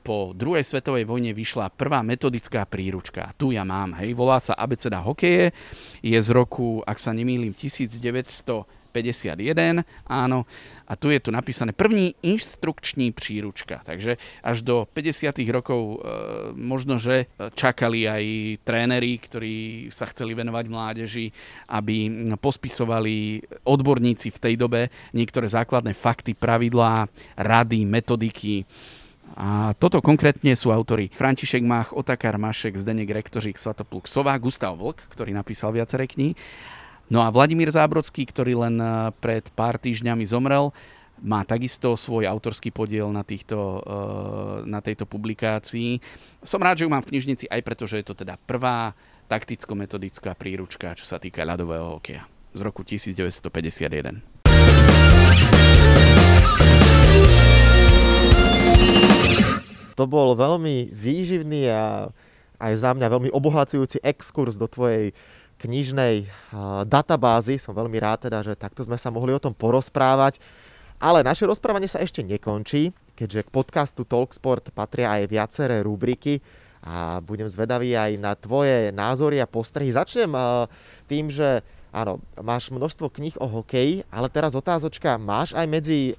po 0.02 0.34
druhej 0.34 0.66
svetovej 0.66 1.06
vojne 1.06 1.30
vyšla 1.30 1.70
prvá 1.72 2.02
metodická 2.02 2.66
príručka. 2.66 3.30
Tu 3.38 3.54
ja 3.54 3.62
mám, 3.62 3.94
hej, 4.02 4.12
volá 4.18 4.42
sa 4.42 4.58
Abeceda 4.58 4.98
hokeje, 4.98 5.54
je 6.02 6.18
z 6.18 6.28
roku, 6.34 6.82
ak 6.82 6.98
sa 6.98 7.14
nemýlim, 7.14 7.54
1900 7.54 8.81
51, 8.92 9.82
áno, 10.06 10.44
a 10.84 10.92
tu 10.94 11.08
je 11.08 11.18
tu 11.24 11.32
napísané 11.32 11.72
první 11.72 12.12
inštrukční 12.20 13.16
príručka. 13.16 13.80
Takže 13.80 14.20
až 14.44 14.60
do 14.60 14.84
50. 14.92 15.32
rokov 15.48 15.80
e, 15.80 15.96
možno, 16.52 17.00
že 17.00 17.32
čakali 17.56 18.04
aj 18.04 18.24
tréneri, 18.62 19.16
ktorí 19.16 19.88
sa 19.88 20.04
chceli 20.12 20.36
venovať 20.36 20.64
mládeži, 20.68 21.26
aby 21.72 22.12
pospisovali 22.36 23.40
odborníci 23.64 24.28
v 24.28 24.38
tej 24.38 24.54
dobe 24.60 24.92
niektoré 25.16 25.48
základné 25.48 25.96
fakty, 25.96 26.36
pravidlá, 26.36 27.08
rady, 27.40 27.88
metodiky, 27.88 28.68
a 29.32 29.72
toto 29.80 30.04
konkrétne 30.04 30.52
sú 30.52 30.68
autory 30.68 31.08
František 31.08 31.64
Mach, 31.64 31.96
Otakar 31.96 32.36
Mašek, 32.36 32.76
Zdenek 32.76 33.08
Rektořík, 33.08 33.56
Svatopluk 33.56 34.04
Sova, 34.04 34.36
Gustav 34.36 34.76
Vlk, 34.76 35.08
ktorý 35.08 35.32
napísal 35.32 35.72
viaceré 35.72 36.04
knihy 36.04 36.36
No 37.10 37.24
a 37.26 37.32
Vladimír 37.34 37.72
Zábrodský, 37.72 38.28
ktorý 38.28 38.68
len 38.68 38.76
eh, 38.78 39.10
pred 39.18 39.48
pár 39.56 39.80
týždňami 39.80 40.22
zomrel, 40.28 40.70
má 41.22 41.46
takisto 41.46 41.94
svoj 41.94 42.26
autorský 42.26 42.74
podiel 42.74 43.06
na, 43.14 43.22
týchto, 43.22 43.82
eh, 43.82 44.66
na 44.66 44.82
tejto 44.82 45.06
publikácii. 45.06 46.02
Som 46.42 46.62
rád, 46.62 46.82
že 46.82 46.84
ju 46.86 46.90
mám 46.90 47.02
v 47.02 47.14
knižnici 47.14 47.46
aj 47.50 47.62
preto, 47.62 47.86
že 47.86 48.02
je 48.02 48.06
to 48.10 48.14
teda 48.18 48.38
prvá 48.42 48.94
takticko-metodická 49.30 50.34
príručka, 50.34 50.92
čo 50.98 51.06
sa 51.06 51.16
týka 51.22 51.46
ľadového 51.46 51.96
hokeja 51.98 52.26
z 52.52 52.60
roku 52.60 52.84
1951. 52.84 54.20
To 59.96 60.04
bol 60.08 60.34
veľmi 60.34 60.90
výživný 60.92 61.68
a 61.68 62.08
aj 62.62 62.72
za 62.78 62.90
mňa 62.94 63.06
veľmi 63.12 63.30
obohacujúci 63.34 64.00
exkurs 64.00 64.56
do 64.56 64.70
tvojej 64.70 65.12
knižnej 65.62 66.26
databázy. 66.90 67.62
Som 67.62 67.78
veľmi 67.78 68.02
rád 68.02 68.26
teda, 68.26 68.42
že 68.42 68.58
takto 68.58 68.82
sme 68.82 68.98
sa 68.98 69.14
mohli 69.14 69.30
o 69.30 69.38
tom 69.38 69.54
porozprávať. 69.54 70.42
Ale 70.98 71.22
naše 71.22 71.46
rozprávanie 71.46 71.86
sa 71.86 72.02
ešte 72.02 72.22
nekončí, 72.22 72.94
keďže 73.18 73.46
k 73.46 73.54
podcastu 73.54 74.02
Talksport 74.06 74.74
patria 74.74 75.18
aj 75.18 75.30
viaceré 75.30 75.82
rubriky 75.82 76.38
a 76.82 77.22
budem 77.22 77.46
zvedavý 77.46 77.94
aj 77.94 78.18
na 78.18 78.34
tvoje 78.34 78.90
názory 78.94 79.38
a 79.38 79.46
postrehy. 79.46 79.90
Začnem 79.90 80.30
tým, 81.10 81.26
že 81.30 81.62
áno, 81.90 82.22
máš 82.38 82.70
množstvo 82.70 83.10
kníh 83.10 83.34
o 83.38 83.46
hokeji, 83.46 84.06
ale 84.14 84.30
teraz 84.30 84.54
otázočka, 84.54 85.18
máš 85.18 85.54
aj 85.58 85.66
medzi 85.66 86.14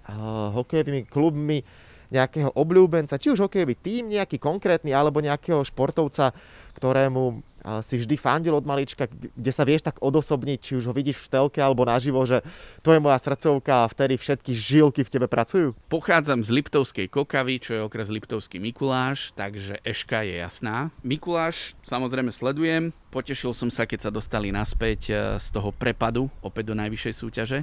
hokejovými 0.55 1.07
klubmi 1.07 1.63
nejakého 2.11 2.51
obľúbenca, 2.53 3.17
či 3.17 3.31
už 3.31 3.47
hokejový 3.47 3.79
tým 3.79 4.11
nejaký 4.11 4.37
konkrétny, 4.37 4.93
alebo 4.93 5.23
nejakého 5.23 5.65
športovca, 5.65 6.35
ktorému 6.75 7.41
si 7.83 7.95
vždy 7.95 8.15
fandil 8.19 8.51
od 8.51 8.67
malička, 8.67 9.07
kde 9.09 9.51
sa 9.55 9.63
vieš 9.63 9.87
tak 9.87 10.03
odosobniť, 10.03 10.59
či 10.59 10.71
už 10.75 10.91
ho 10.91 10.93
vidíš 10.93 11.23
v 11.23 11.31
telke 11.31 11.59
alebo 11.63 11.87
naživo, 11.87 12.19
že 12.27 12.43
to 12.83 12.91
je 12.91 12.99
moja 12.99 13.15
srdcovka 13.15 13.87
a 13.87 13.91
vtedy 13.91 14.19
všetky 14.19 14.51
žilky 14.51 15.01
v 15.07 15.11
tebe 15.11 15.27
pracujú? 15.31 15.71
Pochádzam 15.87 16.43
z 16.43 16.49
Liptovskej 16.59 17.07
Kokavy, 17.07 17.63
čo 17.63 17.71
je 17.79 17.81
okres 17.87 18.11
Liptovský 18.11 18.59
Mikuláš, 18.59 19.31
takže 19.39 19.79
Eška 19.87 20.27
je 20.27 20.43
jasná. 20.43 20.91
Mikuláš 21.01 21.79
samozrejme 21.87 22.35
sledujem, 22.35 22.91
potešil 23.13 23.55
som 23.55 23.71
sa, 23.71 23.87
keď 23.87 24.09
sa 24.09 24.11
dostali 24.11 24.51
naspäť 24.51 25.01
e, 25.07 25.13
z 25.39 25.47
toho 25.53 25.71
prepadu 25.71 26.27
opäť 26.43 26.73
do 26.73 26.75
najvyššej 26.75 27.13
súťaže. 27.15 27.59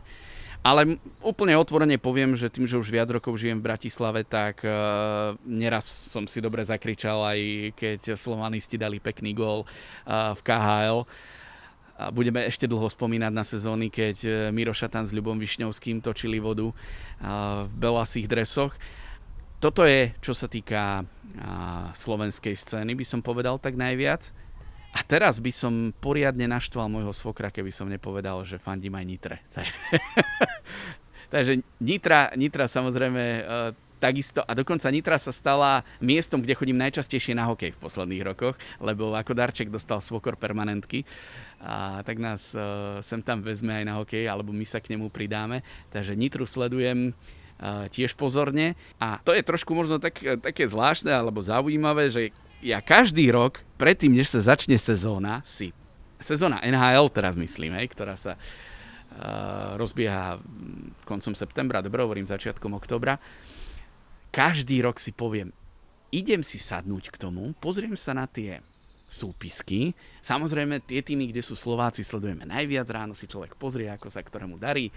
Ale 0.60 1.00
úplne 1.24 1.56
otvorene 1.56 1.96
poviem, 1.96 2.36
že 2.36 2.52
tým, 2.52 2.68
že 2.68 2.76
už 2.76 2.92
viac 2.92 3.08
rokov 3.08 3.40
žijem 3.40 3.64
v 3.64 3.72
Bratislave, 3.72 4.28
tak 4.28 4.60
uh, 4.60 5.32
neraz 5.48 5.88
som 5.88 6.28
si 6.28 6.44
dobre 6.44 6.60
zakričal 6.60 7.16
aj 7.24 7.40
keď 7.80 8.00
slovanisti 8.12 8.76
dali 8.76 9.00
pekný 9.00 9.32
gól 9.32 9.64
uh, 9.64 10.36
v 10.36 10.40
KHL. 10.44 11.08
A 12.00 12.08
budeme 12.12 12.44
ešte 12.44 12.68
dlho 12.68 12.88
spomínať 12.92 13.28
na 13.28 13.44
sezóny, 13.44 13.92
keď 13.92 14.16
e, 14.24 14.30
Miro 14.56 14.72
Šatan 14.72 15.04
s 15.04 15.12
Ľubom 15.12 15.36
Višňovským 15.36 16.00
točili 16.00 16.40
vodu 16.40 16.72
v 17.68 17.72
belasých 17.76 18.24
dresoch. 18.24 18.72
Toto 19.60 19.84
je, 19.84 20.08
čo 20.24 20.32
sa 20.32 20.48
týka 20.48 21.04
slovenskej 21.92 22.56
scény, 22.56 22.96
by 22.96 23.04
som 23.04 23.20
povedal 23.20 23.60
tak 23.60 23.76
najviac. 23.76 24.32
A 24.90 25.00
teraz 25.06 25.38
by 25.38 25.52
som 25.54 25.94
poriadne 26.02 26.50
naštval 26.50 26.90
môjho 26.90 27.14
svokra, 27.14 27.54
keby 27.54 27.70
som 27.70 27.86
nepovedal, 27.86 28.42
že 28.42 28.58
fandím 28.58 28.98
aj 28.98 29.06
Nitre. 29.06 29.36
Takže 31.34 31.62
Nitra, 31.78 32.34
Nitra 32.34 32.66
samozrejme 32.66 33.22
e, 33.22 33.42
takisto, 34.00 34.40
a 34.42 34.52
dokonca 34.56 34.88
Nitra 34.88 35.20
sa 35.20 35.30
stala 35.30 35.84
miestom, 36.00 36.40
kde 36.40 36.56
chodím 36.56 36.80
najčastejšie 36.80 37.36
na 37.36 37.46
hokej 37.52 37.76
v 37.76 37.82
posledných 37.84 38.24
rokoch, 38.24 38.56
lebo 38.80 39.12
ako 39.12 39.36
darček 39.36 39.68
dostal 39.68 40.00
svokor 40.00 40.40
permanentky 40.40 41.04
a 41.60 42.00
tak 42.00 42.16
nás 42.16 42.56
uh, 42.56 42.98
sem 43.04 43.20
tam 43.20 43.44
vezme 43.44 43.76
aj 43.76 43.84
na 43.84 43.94
hokej, 44.00 44.24
alebo 44.24 44.56
my 44.56 44.64
sa 44.64 44.80
k 44.80 44.96
nemu 44.96 45.12
pridáme. 45.12 45.60
Takže 45.92 46.16
Nitru 46.16 46.48
sledujem 46.48 47.12
uh, 47.12 47.86
tiež 47.92 48.16
pozorne 48.16 48.74
a 48.96 49.20
to 49.20 49.36
je 49.36 49.44
trošku 49.44 49.76
možno 49.76 50.00
tak, 50.00 50.16
také 50.40 50.64
zvláštne 50.64 51.12
alebo 51.12 51.44
zaujímavé, 51.44 52.08
že 52.08 52.32
ja 52.60 52.78
každý 52.84 53.28
rok, 53.32 53.64
predtým, 53.80 54.12
než 54.12 54.32
sa 54.32 54.54
začne 54.54 54.76
sezóna, 54.76 55.40
si 55.44 55.72
sezóna 56.20 56.60
NHL 56.60 57.08
teraz 57.12 57.34
myslím, 57.34 57.74
hej, 57.80 57.88
ktorá 57.92 58.14
sa 58.14 58.36
rozbieha 59.74 60.38
koncom 61.02 61.34
septembra, 61.34 61.82
dobre 61.82 62.06
hovorím, 62.06 62.30
začiatkom 62.30 62.78
oktobra. 62.78 63.18
Každý 64.30 64.86
rok 64.86 65.02
si 65.02 65.10
poviem, 65.10 65.50
idem 66.14 66.46
si 66.46 66.62
sadnúť 66.62 67.10
k 67.10 67.16
tomu, 67.18 67.50
pozriem 67.58 67.98
sa 67.98 68.14
na 68.14 68.30
tie 68.30 68.62
súpisky. 69.10 69.90
Samozrejme, 70.22 70.86
tie 70.86 71.02
týmy, 71.02 71.34
kde 71.34 71.42
sú 71.42 71.58
Slováci, 71.58 72.06
sledujeme 72.06 72.46
najviac. 72.46 72.86
Ráno 72.86 73.18
si 73.18 73.26
človek 73.26 73.58
pozrie, 73.58 73.90
ako 73.90 74.06
sa 74.06 74.22
ktorému 74.22 74.54
darí. 74.54 74.94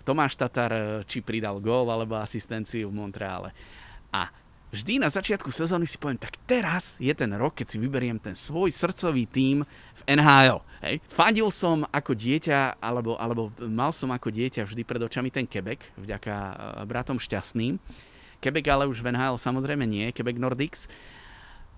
Tomáš 0.00 0.40
Tatar, 0.40 0.72
eh, 0.72 0.82
či 1.04 1.20
pridal 1.20 1.60
gól 1.60 1.92
alebo 1.92 2.16
asistenciu 2.16 2.88
v 2.88 2.96
Montreale. 2.96 3.52
A 4.16 4.32
vždy 4.70 5.02
na 5.02 5.10
začiatku 5.10 5.50
sezóny 5.50 5.86
si 5.86 5.98
poviem, 5.98 6.18
tak 6.18 6.38
teraz 6.46 6.96
je 7.02 7.10
ten 7.14 7.30
rok, 7.34 7.58
keď 7.58 7.66
si 7.74 7.78
vyberiem 7.78 8.18
ten 8.22 8.34
svoj 8.34 8.70
srdcový 8.70 9.26
tím 9.26 9.66
v 9.66 10.02
NHL. 10.06 10.62
Hej. 10.80 11.02
Fandil 11.12 11.50
som 11.52 11.84
ako 11.90 12.16
dieťa, 12.16 12.80
alebo, 12.80 13.18
alebo 13.20 13.52
mal 13.60 13.92
som 13.92 14.08
ako 14.14 14.32
dieťa 14.32 14.64
vždy 14.64 14.82
pred 14.86 15.02
očami 15.02 15.28
ten 15.28 15.44
Quebec, 15.44 15.82
vďaka 15.98 16.34
eh, 16.34 16.54
bratom 16.88 17.20
šťastným. 17.20 17.76
Quebec 18.40 18.64
ale 18.72 18.88
už 18.88 19.04
v 19.04 19.12
NHL 19.12 19.36
samozrejme 19.36 19.84
nie, 19.84 20.08
Quebec 20.16 20.40
Nordics. 20.40 20.88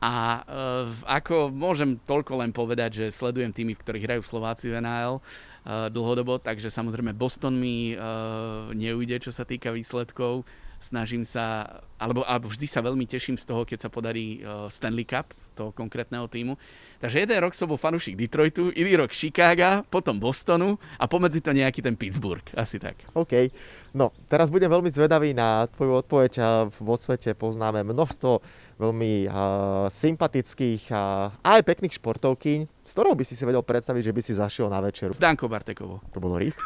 A 0.03 0.43
uh, 0.43 0.91
ako 1.07 1.55
môžem 1.55 1.95
toľko 2.11 2.43
len 2.43 2.51
povedať, 2.51 3.07
že 3.07 3.15
sledujem 3.15 3.55
týmy, 3.55 3.79
v 3.79 3.83
ktorých 3.87 4.07
hrajú 4.11 4.23
Slováci 4.27 4.67
v 4.67 4.83
NHL 4.83 5.23
uh, 5.23 5.87
dlhodobo, 5.95 6.43
takže 6.43 6.75
samozrejme 6.75 7.15
Boston 7.15 7.55
mi 7.55 7.95
uh, 7.95 8.67
neujde, 8.75 9.23
čo 9.23 9.31
sa 9.31 9.47
týka 9.47 9.71
výsledkov. 9.71 10.43
Snažím 10.83 11.23
sa, 11.23 11.79
alebo, 11.95 12.27
alebo 12.27 12.51
vždy 12.51 12.67
sa 12.67 12.83
veľmi 12.83 13.07
teším 13.07 13.39
z 13.39 13.47
toho, 13.47 13.63
keď 13.63 13.87
sa 13.87 13.89
podarí 13.89 14.43
uh, 14.43 14.67
Stanley 14.67 15.07
Cup 15.07 15.31
toho 15.55 15.71
konkrétneho 15.71 16.27
týmu. 16.27 16.59
Takže 16.99 17.23
jeden 17.23 17.39
rok 17.39 17.55
som 17.55 17.71
bol 17.71 17.79
fanúšik 17.79 18.19
Detroitu, 18.19 18.75
iný 18.75 18.99
rok 18.99 19.15
Chicaga, 19.15 19.87
potom 19.87 20.19
Bostonu 20.19 20.81
a 20.99 21.05
pomedzi 21.07 21.39
to 21.39 21.55
nejaký 21.55 21.85
ten 21.85 21.95
Pittsburgh, 21.95 22.43
asi 22.57 22.83
tak. 22.83 22.99
OK. 23.15 23.53
No, 23.93 24.11
teraz 24.27 24.49
budem 24.49 24.73
veľmi 24.73 24.89
zvedavý 24.89 25.37
na 25.37 25.69
tvoju 25.69 26.01
odpoveď. 26.01 26.67
Vo 26.81 26.97
svete 26.97 27.37
poznáme 27.37 27.85
množstvo 27.85 28.41
veľmi 28.83 29.31
uh, 29.31 29.87
sympatických 29.87 30.91
a 30.91 31.31
aj 31.47 31.63
pekných 31.63 31.95
športovkyň, 32.03 32.61
s 32.83 32.91
ktorou 32.91 33.15
by 33.15 33.23
si 33.23 33.39
si 33.39 33.47
vedel 33.47 33.63
predstaviť, 33.63 34.03
že 34.11 34.15
by 34.15 34.21
si 34.21 34.33
zašiel 34.35 34.67
na 34.67 34.83
večeru. 34.83 35.15
S 35.15 35.23
Dankou 35.23 35.47
Bartekovou. 35.47 36.03
To 36.11 36.19
bolo 36.19 36.43
rýchlo. 36.43 36.59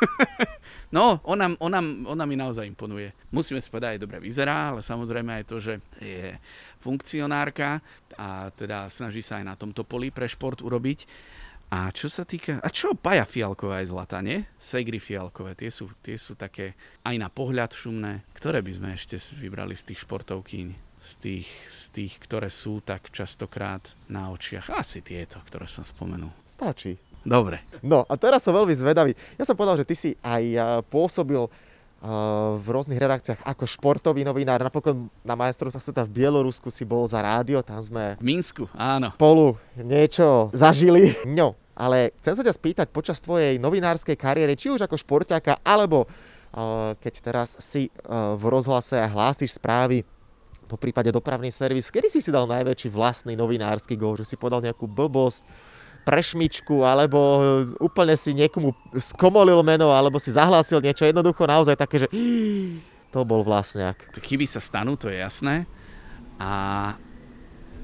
no, 0.97 1.21
ona, 1.29 1.53
ona, 1.61 1.81
ona 2.09 2.25
mi 2.25 2.41
naozaj 2.41 2.65
imponuje. 2.65 3.13
Musíme 3.29 3.61
si 3.61 3.69
povedať, 3.69 4.01
aj 4.01 4.03
dobre 4.09 4.19
vyzerá, 4.25 4.73
ale 4.73 4.81
samozrejme 4.81 5.31
aj 5.37 5.45
to, 5.45 5.57
že 5.61 5.77
je 6.01 6.33
funkcionárka 6.81 7.85
a 8.17 8.49
teda 8.57 8.89
snaží 8.89 9.21
sa 9.21 9.37
aj 9.37 9.45
na 9.45 9.55
tomto 9.61 9.85
poli 9.85 10.09
pre 10.09 10.25
šport 10.25 10.65
urobiť. 10.65 11.05
A 11.67 11.91
čo 11.91 12.07
sa 12.07 12.23
týka... 12.23 12.63
A 12.63 12.71
čo 12.71 12.95
Paja 12.95 13.27
Fialková 13.27 13.83
je 13.83 13.91
zlatá, 13.91 14.23
nie? 14.23 14.47
Segry 14.55 15.03
Fialkové, 15.03 15.59
tie 15.59 15.67
sú, 15.67 15.91
tie 15.99 16.15
sú 16.15 16.39
také 16.39 16.79
aj 17.03 17.19
na 17.19 17.27
pohľad 17.27 17.75
šumné. 17.75 18.23
Ktoré 18.39 18.63
by 18.63 18.71
sme 18.71 18.89
ešte 18.95 19.19
vybrali 19.35 19.75
z 19.75 19.91
tých 19.91 20.07
športovkyň? 20.07 20.86
Z 21.07 21.13
tých, 21.23 21.49
z 21.71 21.83
tých, 21.95 22.13
ktoré 22.19 22.51
sú 22.51 22.83
tak 22.83 23.15
častokrát 23.15 23.87
na 24.11 24.35
očiach. 24.35 24.75
Asi 24.75 24.99
tieto, 24.99 25.39
ktoré 25.47 25.71
som 25.71 25.87
spomenul. 25.87 26.35
Stačí. 26.51 26.99
Dobre. 27.23 27.63
No 27.79 28.03
a 28.11 28.15
teraz 28.19 28.43
som 28.43 28.51
veľmi 28.51 28.75
zvedavý. 28.75 29.15
Ja 29.39 29.47
som 29.47 29.55
povedal, 29.55 29.79
že 29.79 29.87
ty 29.87 29.95
si 29.95 30.11
aj 30.19 30.43
pôsobil 30.91 31.47
v 32.61 32.67
rôznych 32.67 33.01
redakciách 33.01 33.41
ako 33.43 33.65
športový 33.67 34.23
novinár. 34.23 34.63
Napokon 34.63 35.11
na 35.27 35.35
majstrovstvách 35.35 35.83
sveta 35.83 36.03
v 36.07 36.23
Bielorusku 36.23 36.71
si 36.71 36.87
bol 36.87 37.09
za 37.09 37.19
rádio, 37.19 37.65
tam 37.65 37.83
sme 37.83 38.15
v 38.21 38.23
Minsku, 38.23 38.69
áno. 38.77 39.11
spolu 39.17 39.59
niečo 39.75 40.53
zažili. 40.55 41.17
No, 41.25 41.57
ale 41.75 42.15
chcem 42.21 42.37
sa 42.37 42.47
ťa 42.47 42.55
spýtať 42.55 42.87
počas 42.95 43.19
tvojej 43.19 43.59
novinárskej 43.59 44.15
kariéry, 44.15 44.55
či 44.55 44.71
už 44.71 44.87
ako 44.87 44.95
športiaka, 45.01 45.59
alebo 45.67 46.07
keď 47.01 47.15
teraz 47.25 47.59
si 47.59 47.91
v 48.13 48.45
rozhlase 48.45 49.01
a 49.01 49.11
hlásiš 49.11 49.59
správy 49.59 50.07
po 50.67 50.77
prípade 50.77 51.15
dopravný 51.15 51.55
servis. 51.55 51.89
Kedy 51.89 52.11
si 52.11 52.19
si 52.19 52.35
dal 52.35 52.51
najväčší 52.51 52.91
vlastný 52.91 53.39
novinársky 53.39 53.95
gól, 53.95 54.19
že 54.19 54.27
si 54.27 54.37
podal 54.37 54.61
nejakú 54.61 54.91
blbosť, 54.91 55.47
prešmičku, 56.07 56.87
alebo 56.87 57.19
úplne 57.83 58.15
si 58.15 58.31
niekomu 58.31 58.71
skomolil 58.95 59.59
meno, 59.67 59.91
alebo 59.91 60.23
si 60.23 60.31
zahlásil 60.31 60.79
niečo 60.79 61.03
jednoducho 61.03 61.43
naozaj 61.43 61.75
také, 61.75 62.07
že 62.07 62.09
to 63.15 63.27
bol 63.27 63.43
vlastňák. 63.43 64.15
Chyby 64.23 64.47
sa 64.47 64.63
stanú, 64.63 64.95
to 64.95 65.11
je 65.11 65.19
jasné. 65.19 65.67
A 66.39 66.95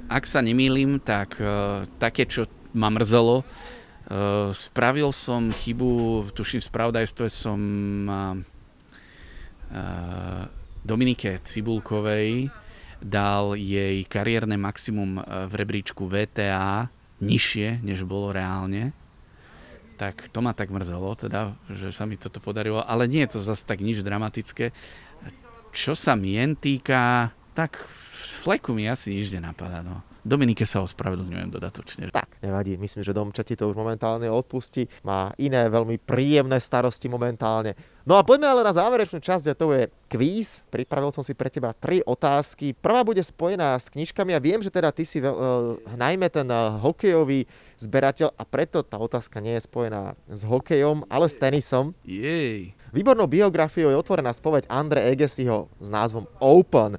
ak 0.06 0.22
sa 0.22 0.38
nemýlim, 0.38 1.02
tak 1.02 1.34
uh, 1.42 1.82
také, 1.98 2.22
čo 2.30 2.46
ma 2.78 2.94
mrzelo, 2.94 3.42
uh, 3.42 4.54
spravil 4.54 5.10
som 5.10 5.50
chybu, 5.50 6.30
tuším 6.30 6.62
v 6.62 6.68
spravodajstve 6.70 7.26
som 7.26 7.58
uh, 8.06 8.38
Dominike 10.84 11.40
Cibulkovej 11.42 12.52
dal 13.02 13.58
jej 13.58 14.06
kariérne 14.06 14.54
maximum 14.54 15.18
e, 15.18 15.22
v 15.50 15.52
rebríčku 15.58 16.06
VTA 16.06 16.86
nižšie, 17.18 17.82
než 17.82 18.06
bolo 18.06 18.30
reálne. 18.30 18.94
Tak 19.98 20.30
to 20.34 20.42
ma 20.42 20.54
tak 20.54 20.70
mrzelo, 20.70 21.14
teda, 21.14 21.54
že 21.70 21.94
sa 21.94 22.06
mi 22.06 22.18
toto 22.18 22.42
podarilo. 22.42 22.82
Ale 22.82 23.06
nie 23.06 23.22
je 23.26 23.38
to 23.38 23.40
zase 23.42 23.62
tak 23.62 23.82
nič 23.82 24.02
dramatické. 24.02 24.74
Čo 25.70 25.94
sa 25.94 26.18
mien 26.18 26.58
týka, 26.58 27.30
tak 27.54 27.78
fleku 28.42 28.74
mi 28.74 28.90
asi 28.90 29.14
nič 29.14 29.30
nenapadá. 29.30 29.82
No. 29.82 30.02
Dominike 30.22 30.62
sa 30.62 30.86
ospravedlňujem 30.86 31.50
dodatočne. 31.50 32.14
Tak, 32.14 32.38
nevadí. 32.46 32.78
Myslím, 32.78 33.02
že 33.02 33.10
Domča 33.10 33.42
ti 33.42 33.58
to 33.58 33.66
už 33.66 33.74
momentálne 33.74 34.30
odpustí. 34.30 34.86
Má 35.02 35.34
iné 35.34 35.66
veľmi 35.66 35.98
príjemné 35.98 36.62
starosti 36.62 37.10
momentálne. 37.10 37.74
No 38.06 38.14
a 38.14 38.22
poďme 38.22 38.46
ale 38.46 38.62
na 38.62 38.70
záverečnú 38.70 39.18
časť 39.18 39.50
a 39.50 39.58
to 39.58 39.74
je 39.74 39.90
kvíz. 40.06 40.62
Pripravil 40.70 41.10
som 41.10 41.26
si 41.26 41.34
pre 41.34 41.50
teba 41.50 41.74
tri 41.74 42.06
otázky. 42.06 42.70
Prvá 42.70 43.02
bude 43.02 43.18
spojená 43.18 43.74
s 43.74 43.90
knižkami 43.90 44.30
a 44.30 44.42
viem, 44.42 44.62
že 44.62 44.70
teda 44.70 44.94
ty 44.94 45.02
si 45.02 45.18
veľ, 45.18 45.34
uh, 45.34 45.42
najmä 45.98 46.30
ten 46.30 46.46
uh, 46.46 46.78
hokejový 46.78 47.46
zberateľ 47.82 48.30
a 48.38 48.42
preto 48.46 48.86
tá 48.86 49.02
otázka 49.02 49.42
nie 49.42 49.58
je 49.58 49.66
spojená 49.66 50.14
s 50.30 50.46
hokejom, 50.46 51.02
ale 51.10 51.26
s 51.26 51.34
tenisom. 51.34 51.98
Jej. 52.06 52.78
Výbornou 52.94 53.26
biografiou 53.26 53.90
je 53.90 53.98
otvorená 53.98 54.30
spoveď 54.30 54.70
Andre 54.70 55.10
Egesiho 55.10 55.66
s 55.82 55.90
názvom 55.90 56.30
Open. 56.38 56.98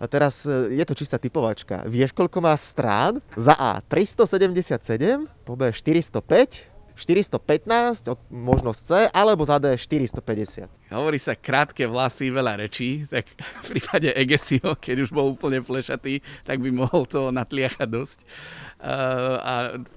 A 0.00 0.08
teraz 0.08 0.48
e, 0.48 0.80
je 0.80 0.84
to 0.88 0.96
čistá 0.96 1.20
typovačka. 1.20 1.84
Vieš, 1.84 2.16
koľko 2.16 2.40
má 2.40 2.56
strán? 2.56 3.20
Za 3.36 3.52
A 3.52 3.84
377, 3.84 5.28
po 5.44 5.52
B 5.60 5.68
405, 5.68 6.70
415 7.00 8.12
od 8.12 8.20
možnosť 8.28 8.80
C, 8.80 8.90
alebo 9.12 9.40
za 9.44 9.56
D 9.56 9.76
450. 9.76 10.68
Hovorí 10.92 11.16
sa 11.16 11.32
krátke 11.32 11.88
vlasy, 11.88 12.28
veľa 12.28 12.60
rečí, 12.60 13.08
tak 13.08 13.24
v 13.64 13.76
prípade 13.76 14.12
Egesio, 14.12 14.76
keď 14.76 15.08
už 15.08 15.10
bol 15.12 15.32
úplne 15.32 15.64
plešatý, 15.64 16.20
tak 16.44 16.60
by 16.60 16.68
mohol 16.68 17.08
to 17.08 17.32
natliachať 17.32 17.88
dosť 17.88 18.18
uh, 18.24 19.36
a 19.40 19.54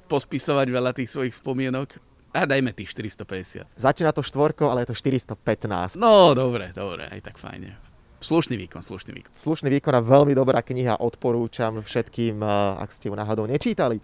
pospisovať 0.08 0.68
veľa 0.72 0.92
tých 0.96 1.12
svojich 1.12 1.36
spomienok. 1.36 1.96
A 2.34 2.50
dajme 2.50 2.74
tých 2.74 2.90
450. 2.98 3.78
Začína 3.78 4.10
to 4.10 4.26
štvorkou, 4.26 4.66
ale 4.66 4.88
je 4.88 4.90
to 4.90 4.98
415. 4.98 6.02
No, 6.02 6.34
dobre, 6.34 6.74
dobre, 6.74 7.06
aj 7.06 7.30
tak 7.30 7.38
fajne. 7.38 7.78
Slušný 8.24 8.56
výkon, 8.56 8.80
slušný 8.80 9.12
výkon. 9.20 9.32
Slušný 9.36 9.68
výkon 9.68 10.00
a 10.00 10.02
veľmi 10.02 10.32
dobrá 10.32 10.64
kniha, 10.64 11.04
odporúčam 11.04 11.84
všetkým, 11.84 12.40
eh, 12.40 12.48
ak 12.80 12.90
ste 12.96 13.12
ju 13.12 13.20
náhodou 13.20 13.44
nečítali. 13.44 14.00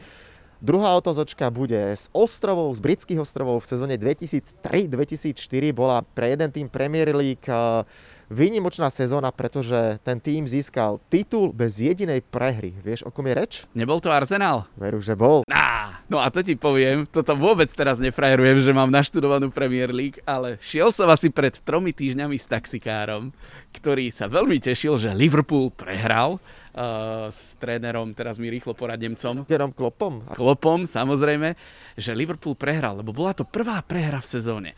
Druhá 0.59 0.91
otozočka 0.99 1.47
bude 1.47 1.95
z 1.95 2.11
ostrovov, 2.11 2.75
z 2.75 2.83
britských 2.83 3.23
ostrovov 3.23 3.63
v 3.63 3.69
sezóne 3.71 3.95
2003-2004 3.95 5.71
bola 5.71 6.03
pre 6.03 6.35
jeden 6.35 6.51
tým 6.51 6.67
Premier 6.67 7.15
League 7.15 7.47
eh, 7.47 7.87
výnimočná 8.29 8.93
sezóna, 8.93 9.33
pretože 9.33 9.97
ten 10.05 10.21
tým 10.21 10.45
získal 10.45 11.01
titul 11.09 11.49
bez 11.49 11.81
jedinej 11.81 12.21
prehry. 12.21 12.77
Vieš, 12.85 13.03
o 13.03 13.09
kom 13.09 13.25
je 13.25 13.33
reč? 13.33 13.53
Nebol 13.73 13.97
to 13.97 14.13
Arsenal? 14.13 14.69
Veru, 14.77 15.01
že 15.01 15.17
bol. 15.17 15.41
Á, 15.49 15.99
no 16.07 16.21
a 16.21 16.29
to 16.29 16.45
ti 16.45 16.53
poviem, 16.53 17.09
toto 17.09 17.33
vôbec 17.33 17.67
teraz 17.73 17.97
nefrajerujem, 17.97 18.61
že 18.61 18.71
mám 18.71 18.93
naštudovanú 18.93 19.49
Premier 19.49 19.89
League, 19.89 20.21
ale 20.29 20.61
šiel 20.61 20.93
som 20.93 21.09
asi 21.09 21.33
pred 21.33 21.57
tromi 21.65 21.89
týždňami 21.89 22.37
s 22.37 22.45
taxikárom, 22.45 23.33
ktorý 23.73 24.13
sa 24.13 24.29
veľmi 24.29 24.61
tešil, 24.61 25.01
že 25.01 25.09
Liverpool 25.17 25.73
prehral 25.73 26.37
uh, 26.37 27.27
s 27.33 27.57
trénerom, 27.57 28.13
teraz 28.13 28.37
mi 28.37 28.53
rýchlo 28.53 28.77
porad 28.77 29.01
Nemcom. 29.01 29.49
Jerom 29.49 29.73
Klopom. 29.73 30.21
Klopom, 30.37 30.85
samozrejme, 30.85 31.57
že 31.97 32.13
Liverpool 32.13 32.53
prehral, 32.53 33.01
lebo 33.01 33.09
bola 33.09 33.33
to 33.33 33.41
prvá 33.41 33.81
prehra 33.81 34.21
v 34.21 34.29
sezóne. 34.29 34.71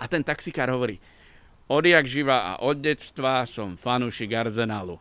A 0.00 0.08
ten 0.08 0.24
taxikár 0.24 0.72
hovorí, 0.72 1.00
odjak 1.70 2.10
živa 2.10 2.36
a 2.50 2.52
od 2.58 2.82
detstva 2.82 3.46
som 3.46 3.78
fanúšik 3.78 4.34
Arsenalu. 4.34 4.98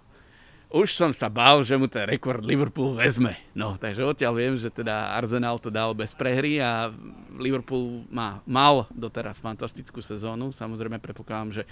Už 0.69 0.93
som 0.93 1.09
sa 1.09 1.33
bál, 1.33 1.65
že 1.65 1.73
mu 1.73 1.89
ten 1.89 2.05
rekord 2.05 2.45
Liverpool 2.45 2.93
vezme. 2.93 3.33
No, 3.57 3.73
takže 3.81 4.05
odtiaľ 4.05 4.37
viem, 4.37 4.53
že 4.53 4.69
teda 4.69 5.17
Arsenal 5.17 5.57
to 5.57 5.73
dal 5.73 5.97
bez 5.97 6.13
prehry 6.13 6.61
a 6.61 6.93
Liverpool 7.41 8.05
má, 8.13 8.45
mal 8.45 8.85
doteraz 8.93 9.41
fantastickú 9.41 9.97
sezónu. 9.97 10.53
Samozrejme 10.53 11.01
predpokladám, 11.01 11.49
že 11.49 11.63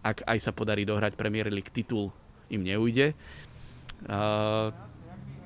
ak 0.00 0.24
aj 0.24 0.38
sa 0.40 0.56
podarí 0.56 0.88
dohrať 0.88 1.20
Premier 1.20 1.52
League 1.52 1.68
titul, 1.68 2.08
im 2.48 2.64
neujde. 2.64 3.12
Uh, 4.08 4.72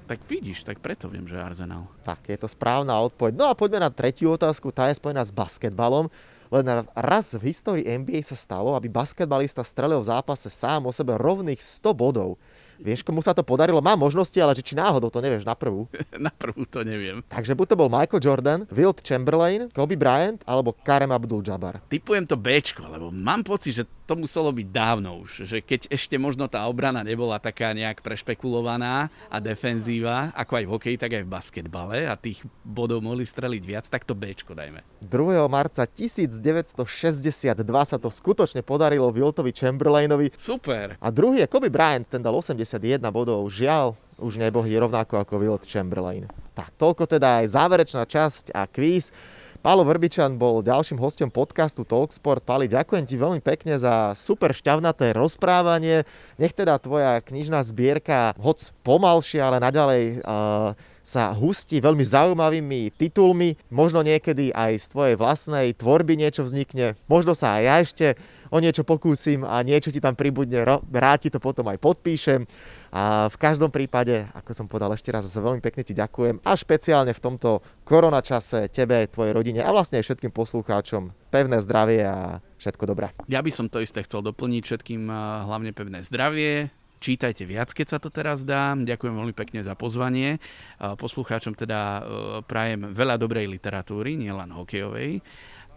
tak 0.07 0.23
vidíš, 0.31 0.63
tak 0.63 0.79
preto 0.79 1.11
viem, 1.11 1.27
že 1.27 1.35
Arsenal. 1.35 1.91
Tak, 2.07 2.31
je 2.31 2.39
to 2.39 2.47
správna 2.47 2.95
odpoveď. 3.03 3.35
No 3.35 3.51
a 3.51 3.59
poďme 3.59 3.83
na 3.83 3.91
tretiu 3.91 4.31
otázku, 4.39 4.71
tá 4.71 4.87
je 4.87 5.03
spojená 5.03 5.27
s 5.27 5.35
basketbalom. 5.35 6.07
Len 6.51 6.67
raz 6.99 7.39
v 7.39 7.55
histórii 7.55 7.87
NBA 7.87 8.27
sa 8.27 8.35
stalo, 8.35 8.75
aby 8.75 8.91
basketbalista 8.91 9.63
strelil 9.63 10.03
v 10.03 10.11
zápase 10.11 10.51
sám 10.51 10.87
o 10.87 10.93
sebe 10.93 11.15
rovných 11.15 11.63
100 11.63 11.95
bodov. 11.95 12.35
Vieš, 12.81 13.05
komu 13.05 13.21
sa 13.21 13.37
to 13.37 13.45
podarilo? 13.45 13.85
Má 13.85 13.93
možnosti, 13.93 14.35
ale 14.41 14.57
či 14.57 14.73
náhodou 14.73 15.13
to 15.13 15.21
nevieš 15.21 15.45
na 15.45 15.53
prvú. 15.53 15.85
na 16.17 16.33
prvú 16.33 16.65
to 16.65 16.81
neviem. 16.81 17.21
Takže 17.29 17.53
buď 17.53 17.77
to 17.77 17.77
bol 17.77 17.93
Michael 17.93 18.25
Jordan, 18.25 18.61
Wilt 18.73 19.05
Chamberlain, 19.05 19.69
Kobe 19.69 20.01
Bryant 20.01 20.41
alebo 20.49 20.73
Karem 20.73 21.13
Abdul-Jabbar. 21.13 21.85
Typujem 21.93 22.25
to 22.25 22.41
Bčko, 22.41 22.89
lebo 22.89 23.13
mám 23.13 23.45
pocit, 23.45 23.77
že 23.77 23.85
to 24.11 24.19
muselo 24.19 24.51
byť 24.51 24.69
dávno 24.75 25.23
už, 25.23 25.47
že 25.47 25.63
keď 25.63 25.87
ešte 25.87 26.19
možno 26.19 26.51
tá 26.51 26.67
obrana 26.67 27.07
nebola 27.07 27.39
taká 27.39 27.71
nejak 27.71 28.03
prešpekulovaná 28.03 29.07
a 29.31 29.39
defenzíva, 29.39 30.35
ako 30.35 30.53
aj 30.59 30.65
v 30.67 30.73
hokeji, 30.75 30.97
tak 30.99 31.15
aj 31.15 31.23
v 31.23 31.31
basketbale 31.31 32.11
a 32.11 32.19
tých 32.19 32.43
bodov 32.67 33.07
mohli 33.07 33.23
streliť 33.23 33.63
viac, 33.63 33.87
tak 33.87 34.03
to 34.03 34.19
Bčko 34.19 34.59
dajme. 34.59 34.83
2. 35.07 35.47
marca 35.47 35.87
1962 35.87 37.55
sa 37.87 37.97
to 38.03 38.11
skutočne 38.11 38.67
podarilo 38.67 39.15
Wiltovi 39.15 39.55
Chamberlainovi. 39.55 40.35
Super. 40.35 40.99
A 40.99 41.09
druhý 41.15 41.47
je 41.47 41.49
Kobe 41.49 41.71
Bryant, 41.71 42.03
ten 42.03 42.19
dal 42.19 42.35
81 42.35 42.99
bodov. 43.15 43.47
Žiaľ, 43.47 43.95
už 44.19 44.43
nebohý 44.43 44.75
rovnako 44.75 45.23
ako 45.23 45.39
Wilt 45.39 45.71
Chamberlain. 45.71 46.27
Tak 46.59 46.75
toľko 46.75 47.07
teda 47.07 47.47
aj 47.47 47.47
záverečná 47.55 48.03
časť 48.11 48.51
a 48.59 48.67
kvíz. 48.67 49.15
Pálo 49.61 49.85
Vrbičan 49.85 50.41
bol 50.41 50.65
ďalším 50.65 50.97
hostom 50.97 51.29
podcastu 51.29 51.85
Talksport. 51.85 52.41
Pali, 52.41 52.65
ďakujem 52.65 53.05
ti 53.05 53.21
veľmi 53.21 53.45
pekne 53.45 53.77
za 53.77 54.17
super 54.17 54.57
šťavnaté 54.57 55.13
rozprávanie. 55.13 56.09
Nech 56.41 56.57
teda 56.57 56.81
tvoja 56.81 57.21
knižná 57.21 57.61
zbierka, 57.61 58.33
hoc 58.41 58.57
pomalšia, 58.81 59.45
ale 59.45 59.61
naďalej 59.61 60.25
uh, 60.25 60.73
sa 61.05 61.37
hustí 61.37 61.77
veľmi 61.77 62.01
zaujímavými 62.01 62.89
titulmi. 62.97 63.61
Možno 63.69 64.01
niekedy 64.01 64.49
aj 64.57 64.81
z 64.81 64.87
tvojej 64.97 65.17
vlastnej 65.21 65.77
tvorby 65.77 66.17
niečo 66.17 66.41
vznikne. 66.41 66.97
Možno 67.05 67.37
sa 67.37 67.61
aj 67.61 67.63
ja 67.69 67.77
ešte 67.85 68.07
o 68.51 68.59
niečo 68.59 68.83
pokúsim 68.83 69.47
a 69.47 69.63
niečo 69.63 69.95
ti 69.95 70.03
tam 70.03 70.19
pribudne, 70.19 70.67
rád 70.91 71.19
ti 71.23 71.31
to 71.31 71.39
potom 71.39 71.71
aj 71.71 71.79
podpíšem. 71.79 72.45
A 72.91 73.31
v 73.31 73.37
každom 73.39 73.71
prípade, 73.71 74.27
ako 74.35 74.51
som 74.51 74.67
povedal 74.67 74.91
ešte 74.99 75.15
raz, 75.15 75.31
veľmi 75.31 75.63
pekne 75.63 75.87
ti 75.87 75.95
ďakujem 75.95 76.43
a 76.43 76.51
špeciálne 76.59 77.15
v 77.15 77.23
tomto 77.23 77.63
koronačase 77.87 78.67
tebe, 78.75 79.07
tvojej 79.07 79.31
rodine 79.31 79.63
a 79.63 79.71
vlastne 79.71 80.03
aj 80.03 80.11
všetkým 80.11 80.35
poslucháčom 80.35 81.15
pevné 81.31 81.63
zdravie 81.63 82.03
a 82.03 82.43
všetko 82.59 82.91
dobré. 82.91 83.15
Ja 83.31 83.47
by 83.47 83.51
som 83.55 83.71
to 83.71 83.79
isté 83.79 84.03
chcel 84.03 84.27
doplniť 84.27 84.63
všetkým 84.67 85.07
hlavne 85.47 85.71
pevné 85.71 86.03
zdravie, 86.03 86.75
Čítajte 87.01 87.49
viac, 87.49 87.73
keď 87.73 87.97
sa 87.97 87.99
to 87.99 88.13
teraz 88.13 88.45
dá. 88.45 88.77
Ďakujem 88.77 89.17
veľmi 89.17 89.33
pekne 89.33 89.65
za 89.65 89.73
pozvanie. 89.73 90.37
Poslucháčom 90.77 91.57
teda 91.57 91.81
e, 91.81 92.01
prajem 92.45 92.93
veľa 92.93 93.17
dobrej 93.17 93.49
literatúry, 93.49 94.21
nielen 94.21 94.53
hokejovej 94.53 95.25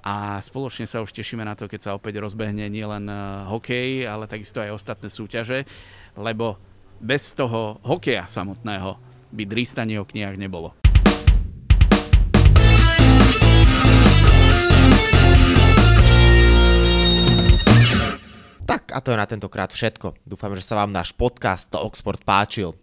a 0.04 0.43
spoločne 0.43 0.84
sa 0.84 0.99
už 0.99 1.16
tešíme 1.16 1.47
na 1.47 1.56
to, 1.56 1.72
keď 1.72 1.80
sa 1.80 1.95
opäť 1.95 2.20
rozbehne 2.20 2.68
nielen 2.68 3.08
e, 3.08 3.16
hokej, 3.47 4.04
ale 4.04 4.28
takisto 4.28 4.60
aj 4.60 4.76
ostatné 4.76 5.08
súťaže, 5.08 5.64
lebo 6.20 6.60
bez 6.99 7.32
toho 7.32 7.80
hokeja 7.88 8.28
samotného 8.28 8.99
by 9.32 9.43
drístanie 9.47 9.95
o 9.97 10.06
knihách 10.06 10.36
nebolo. 10.36 10.76
Tak 18.64 18.95
a 18.95 18.99
to 18.99 19.12
je 19.12 19.20
na 19.20 19.28
tentokrát 19.28 19.72
všetko. 19.72 20.20
Dúfam, 20.28 20.51
že 20.56 20.64
sa 20.68 20.84
vám 20.84 20.91
náš 20.91 21.16
podcast 21.16 21.72
Oxford 21.76 22.20
páčil. 22.28 22.83